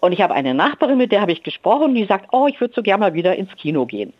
Und 0.00 0.12
ich 0.12 0.22
habe 0.22 0.34
eine 0.34 0.54
Nachbarin, 0.54 0.98
mit 0.98 1.12
der 1.12 1.20
habe 1.20 1.32
ich 1.32 1.42
gesprochen, 1.42 1.94
die 1.94 2.06
sagt, 2.06 2.28
oh, 2.32 2.46
ich 2.48 2.60
würde 2.60 2.74
so 2.74 2.82
gerne 2.82 3.00
mal 3.00 3.14
wieder 3.14 3.36
ins 3.36 3.54
Kino 3.56 3.84
gehen. 3.84 4.14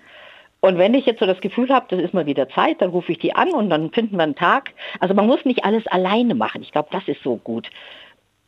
Und 0.61 0.79
wenn 0.79 0.95
ich 0.95 1.07
jetzt 1.07 1.19
so 1.19 1.27
das 1.27 1.41
Gefühl 1.41 1.71
habe, 1.71 1.87
das 1.89 2.01
ist 2.01 2.15
mal 2.15 2.27
wieder 2.27 2.49
Zeit, 2.49 2.81
dann 2.81 2.91
rufe 2.91 3.11
ich 3.11 3.19
die 3.19 3.35
an 3.35 3.51
und 3.51 3.69
dann 3.69 3.91
finden 3.91 4.17
wir 4.17 4.23
einen 4.23 4.37
Tag. 4.37 4.73
Also 5.01 5.13
man 5.13 5.27
muss 5.27 5.45
nicht 5.45 5.65
alles 5.65 5.87
alleine 5.89 6.37
machen. 6.37 6.63
Ich 6.63 6.71
glaube, 6.71 6.89
das 6.93 7.09
ist 7.09 7.23
so 7.25 7.37
gut. 7.37 7.69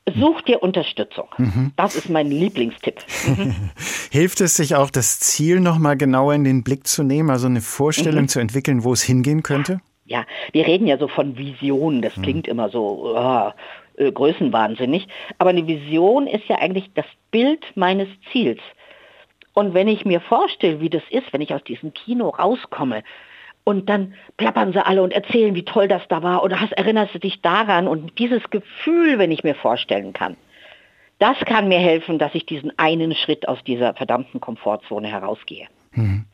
Such 0.06 0.42
dir 0.42 0.62
Unterstützung. 0.62 1.28
Mhm. 1.38 1.72
Das 1.76 1.96
ist 1.96 2.10
mein 2.10 2.30
Lieblingstipp. 2.30 2.96
Mhm. 3.26 3.70
Hilft 4.10 4.40
es 4.42 4.54
sich 4.54 4.74
auch, 4.74 4.90
das 4.90 5.18
Ziel 5.18 5.60
nochmal 5.60 5.96
genauer 5.96 6.34
in 6.34 6.44
den 6.44 6.62
Blick 6.62 6.86
zu 6.86 7.02
nehmen, 7.02 7.30
also 7.30 7.46
eine 7.46 7.62
Vorstellung 7.62 8.22
mhm. 8.22 8.28
zu 8.28 8.40
entwickeln, 8.40 8.84
wo 8.84 8.92
es 8.92 9.02
hingehen 9.02 9.42
könnte? 9.42 9.80
Ja, 10.04 10.26
wir 10.52 10.66
reden 10.66 10.86
ja 10.86 10.98
so 10.98 11.08
von 11.08 11.38
Visionen. 11.38 12.02
Das 12.02 12.16
mhm. 12.18 12.22
klingt 12.22 12.48
immer 12.48 12.68
so 12.68 13.14
oh, 13.16 13.50
äh, 13.96 14.12
größenwahnsinnig. 14.12 15.08
Aber 15.38 15.50
eine 15.50 15.66
Vision 15.66 16.26
ist 16.26 16.44
ja 16.48 16.56
eigentlich 16.56 16.90
das 16.94 17.06
Bild 17.30 17.64
meines 17.74 18.08
Ziels. 18.30 18.60
Und 19.54 19.72
wenn 19.72 19.88
ich 19.88 20.04
mir 20.04 20.20
vorstelle, 20.20 20.80
wie 20.80 20.90
das 20.90 21.02
ist, 21.10 21.32
wenn 21.32 21.40
ich 21.40 21.54
aus 21.54 21.64
diesem 21.64 21.94
Kino 21.94 22.28
rauskomme, 22.28 23.02
und 23.64 23.88
dann 23.88 24.14
plappern 24.36 24.72
sie 24.72 24.84
alle 24.84 25.02
und 25.02 25.12
erzählen, 25.12 25.54
wie 25.54 25.64
toll 25.64 25.88
das 25.88 26.02
da 26.08 26.22
war 26.22 26.44
oder 26.44 26.60
hast, 26.60 26.72
erinnerst 26.72 27.14
du 27.14 27.18
dich 27.18 27.40
daran 27.40 27.88
und 27.88 28.18
dieses 28.18 28.42
Gefühl, 28.50 29.18
wenn 29.18 29.32
ich 29.32 29.42
mir 29.42 29.54
vorstellen 29.54 30.12
kann, 30.12 30.36
das 31.18 31.38
kann 31.46 31.68
mir 31.68 31.78
helfen, 31.78 32.18
dass 32.18 32.34
ich 32.34 32.44
diesen 32.44 32.78
einen 32.78 33.14
Schritt 33.14 33.48
aus 33.48 33.58
dieser 33.64 33.94
verdammten 33.94 34.40
Komfortzone 34.40 35.08
herausgehe. 35.08 35.66
Hm. 35.92 36.26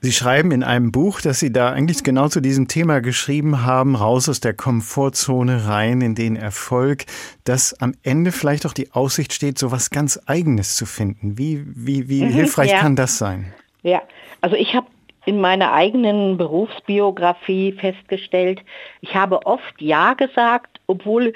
Sie 0.00 0.12
schreiben 0.12 0.50
in 0.50 0.62
einem 0.62 0.92
Buch, 0.92 1.22
dass 1.22 1.40
Sie 1.40 1.50
da 1.50 1.72
eigentlich 1.72 2.04
genau 2.04 2.28
zu 2.28 2.42
diesem 2.42 2.68
Thema 2.68 3.00
geschrieben 3.00 3.64
haben, 3.64 3.96
raus 3.96 4.28
aus 4.28 4.38
der 4.38 4.52
Komfortzone 4.52 5.66
rein 5.66 6.02
in 6.02 6.14
den 6.14 6.36
Erfolg, 6.36 7.06
dass 7.44 7.72
am 7.80 7.94
Ende 8.02 8.30
vielleicht 8.30 8.66
auch 8.66 8.74
die 8.74 8.92
Aussicht 8.92 9.32
steht, 9.32 9.58
so 9.58 9.72
was 9.72 9.88
ganz 9.88 10.20
Eigenes 10.26 10.76
zu 10.76 10.84
finden. 10.84 11.38
Wie, 11.38 11.64
wie, 11.66 12.10
wie 12.10 12.22
mhm, 12.22 12.32
hilfreich 12.32 12.72
ja. 12.72 12.80
kann 12.80 12.96
das 12.96 13.16
sein? 13.16 13.54
Ja, 13.82 14.02
also 14.42 14.56
ich 14.56 14.74
habe 14.74 14.86
in 15.26 15.40
meiner 15.40 15.72
eigenen 15.72 16.36
Berufsbiografie 16.36 17.72
festgestellt, 17.72 18.62
ich 19.00 19.14
habe 19.14 19.46
oft 19.46 19.80
Ja 19.80 20.14
gesagt, 20.14 20.80
obwohl 20.86 21.32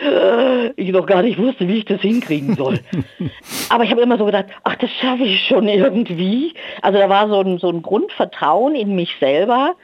ich 0.77 0.91
noch 0.91 1.07
gar 1.07 1.23
nicht 1.23 1.39
wusste, 1.39 1.69
wie 1.69 1.79
ich 1.79 1.85
das 1.87 2.01
hinkriegen 2.01 2.55
soll. 2.55 2.81
Aber 3.71 3.85
ich 3.85 3.91
habe 3.91 4.03
immer 4.03 4.19
so 4.19 4.27
gedacht, 4.27 4.47
ach, 4.65 4.77
das 4.77 4.91
schaffe 5.01 5.25
ich 5.25 5.47
schon 5.47 5.69
irgendwie. 5.69 6.55
Also 6.83 6.99
da 6.99 7.09
war 7.09 7.29
so 7.29 7.41
ein, 7.41 7.59
so 7.59 7.71
ein 7.71 7.83
Grundvertrauen 7.83 8.75
in 8.75 8.95
mich 8.95 9.17
selber. 9.21 9.75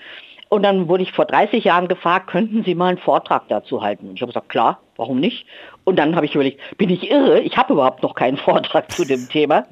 Und 0.50 0.62
dann 0.62 0.88
wurde 0.88 1.02
ich 1.02 1.12
vor 1.12 1.24
30 1.24 1.64
Jahren 1.64 1.88
gefragt, 1.88 2.28
könnten 2.28 2.62
Sie 2.62 2.74
mal 2.74 2.88
einen 2.88 2.98
Vortrag 2.98 3.48
dazu 3.48 3.82
halten? 3.82 4.08
Und 4.08 4.14
ich 4.14 4.22
habe 4.22 4.30
gesagt, 4.30 4.50
klar, 4.50 4.80
warum 4.96 5.18
nicht? 5.18 5.46
Und 5.84 5.98
dann 5.98 6.14
habe 6.14 6.26
ich 6.26 6.34
überlegt, 6.34 6.60
bin 6.78 6.90
ich 6.90 7.10
irre? 7.10 7.40
Ich 7.40 7.56
habe 7.56 7.72
überhaupt 7.72 8.02
noch 8.02 8.14
keinen 8.14 8.36
Vortrag 8.36 8.90
zu 8.92 9.04
dem 9.04 9.28
Thema. 9.28 9.66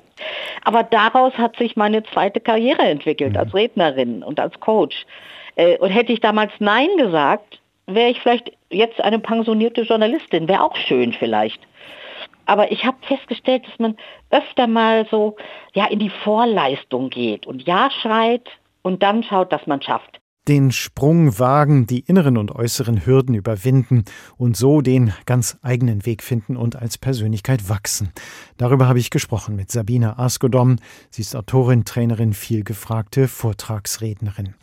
Aber 0.65 0.83
daraus 0.83 1.33
hat 1.35 1.57
sich 1.57 1.77
meine 1.77 2.03
zweite 2.05 2.41
Karriere 2.41 2.83
entwickelt, 2.83 3.37
als 3.37 3.53
Rednerin 3.55 4.23
und 4.23 4.41
als 4.41 4.59
Coach. 4.61 5.07
Äh, 5.57 5.79
und 5.79 5.91
hätte 5.91 6.13
ich 6.13 6.21
damals 6.21 6.53
Nein 6.59 6.89
gesagt, 6.97 7.61
wäre 7.87 8.11
ich 8.11 8.21
vielleicht 8.21 8.53
jetzt 8.71 9.01
eine 9.01 9.19
pensionierte 9.19 9.83
Journalistin, 9.83 10.49
wäre 10.49 10.63
auch 10.63 10.77
schön 10.77 11.13
vielleicht. 11.13 11.61
Aber 12.47 12.73
ich 12.73 12.85
habe 12.85 12.97
festgestellt, 13.03 13.67
dass 13.67 13.79
man 13.79 13.97
öfter 14.31 14.67
mal 14.67 15.07
so 15.11 15.37
ja 15.75 15.87
in 15.87 15.99
die 15.99 16.11
Vorleistung 16.11 17.11
geht 17.11 17.47
und 17.47 17.63
Ja 17.67 17.91
schreit 17.91 18.49
und 18.83 19.03
dann 19.03 19.23
schaut, 19.23 19.53
dass 19.53 19.67
man 19.67 19.81
schafft. 19.81 20.22
Den 20.49 20.73
Sprung 20.73 21.39
wagen, 21.39 21.87
die 21.87 22.01
inneren 22.01 22.37
und 22.37 22.51
äußeren 22.51 23.07
Hürden 23.07 23.35
überwinden 23.35 24.05
und 24.37 24.57
so 24.57 24.81
den 24.81 25.13
ganz 25.25 25.57
eigenen 25.63 26.05
Weg 26.05 26.23
finden 26.23 26.57
und 26.57 26.77
als 26.77 26.99
Persönlichkeit 26.99 27.69
wachsen. 27.69 28.11
Darüber 28.57 28.89
habe 28.89 28.99
ich 28.99 29.11
gesprochen 29.11 29.55
mit 29.55 29.71
Sabine 29.71 30.19
Askodom. 30.19 30.77
Sie 31.11 31.23
ist 31.23 31.37
Autorin, 31.37 31.85
Trainerin, 31.85 32.33
vielgefragte 32.33 33.29
Vortragsrednerin. 33.29 34.55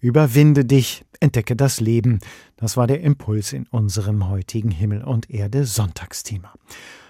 Überwinde 0.00 0.64
dich, 0.64 1.04
entdecke 1.20 1.56
das 1.56 1.80
Leben. 1.80 2.18
Das 2.56 2.76
war 2.76 2.86
der 2.86 3.00
Impuls 3.00 3.52
in 3.52 3.66
unserem 3.68 4.28
heutigen 4.28 4.70
Himmel 4.70 5.02
und 5.02 5.30
Erde 5.30 5.64
Sonntagsthema. 5.64 6.52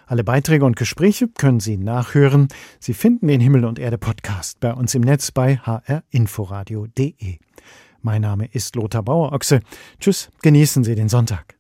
Alle 0.07 0.25
Beiträge 0.25 0.65
und 0.65 0.77
Gespräche 0.77 1.27
können 1.27 1.61
Sie 1.61 1.77
nachhören. 1.79 2.49
Sie 2.79 2.95
finden 2.95 3.29
den 3.29 3.41
Himmel 3.41 3.65
und 3.65 3.79
Erde 3.79 3.99
Podcast 3.99 4.61
bei 4.61 4.75
uns 4.75 4.95
im 4.95 5.03
Netz 5.03 5.31
bei 5.31 5.57
hrinforadio.de. 5.57 7.39
Mein 8.03 8.23
Name 8.23 8.47
ist 8.47 8.75
Lothar 8.77 9.03
Bauer-Ochse. 9.03 9.61
Tschüss, 10.01 10.31
genießen 10.43 10.85
Sie 10.85 10.95
den 10.95 11.09
Sonntag. 11.09 11.57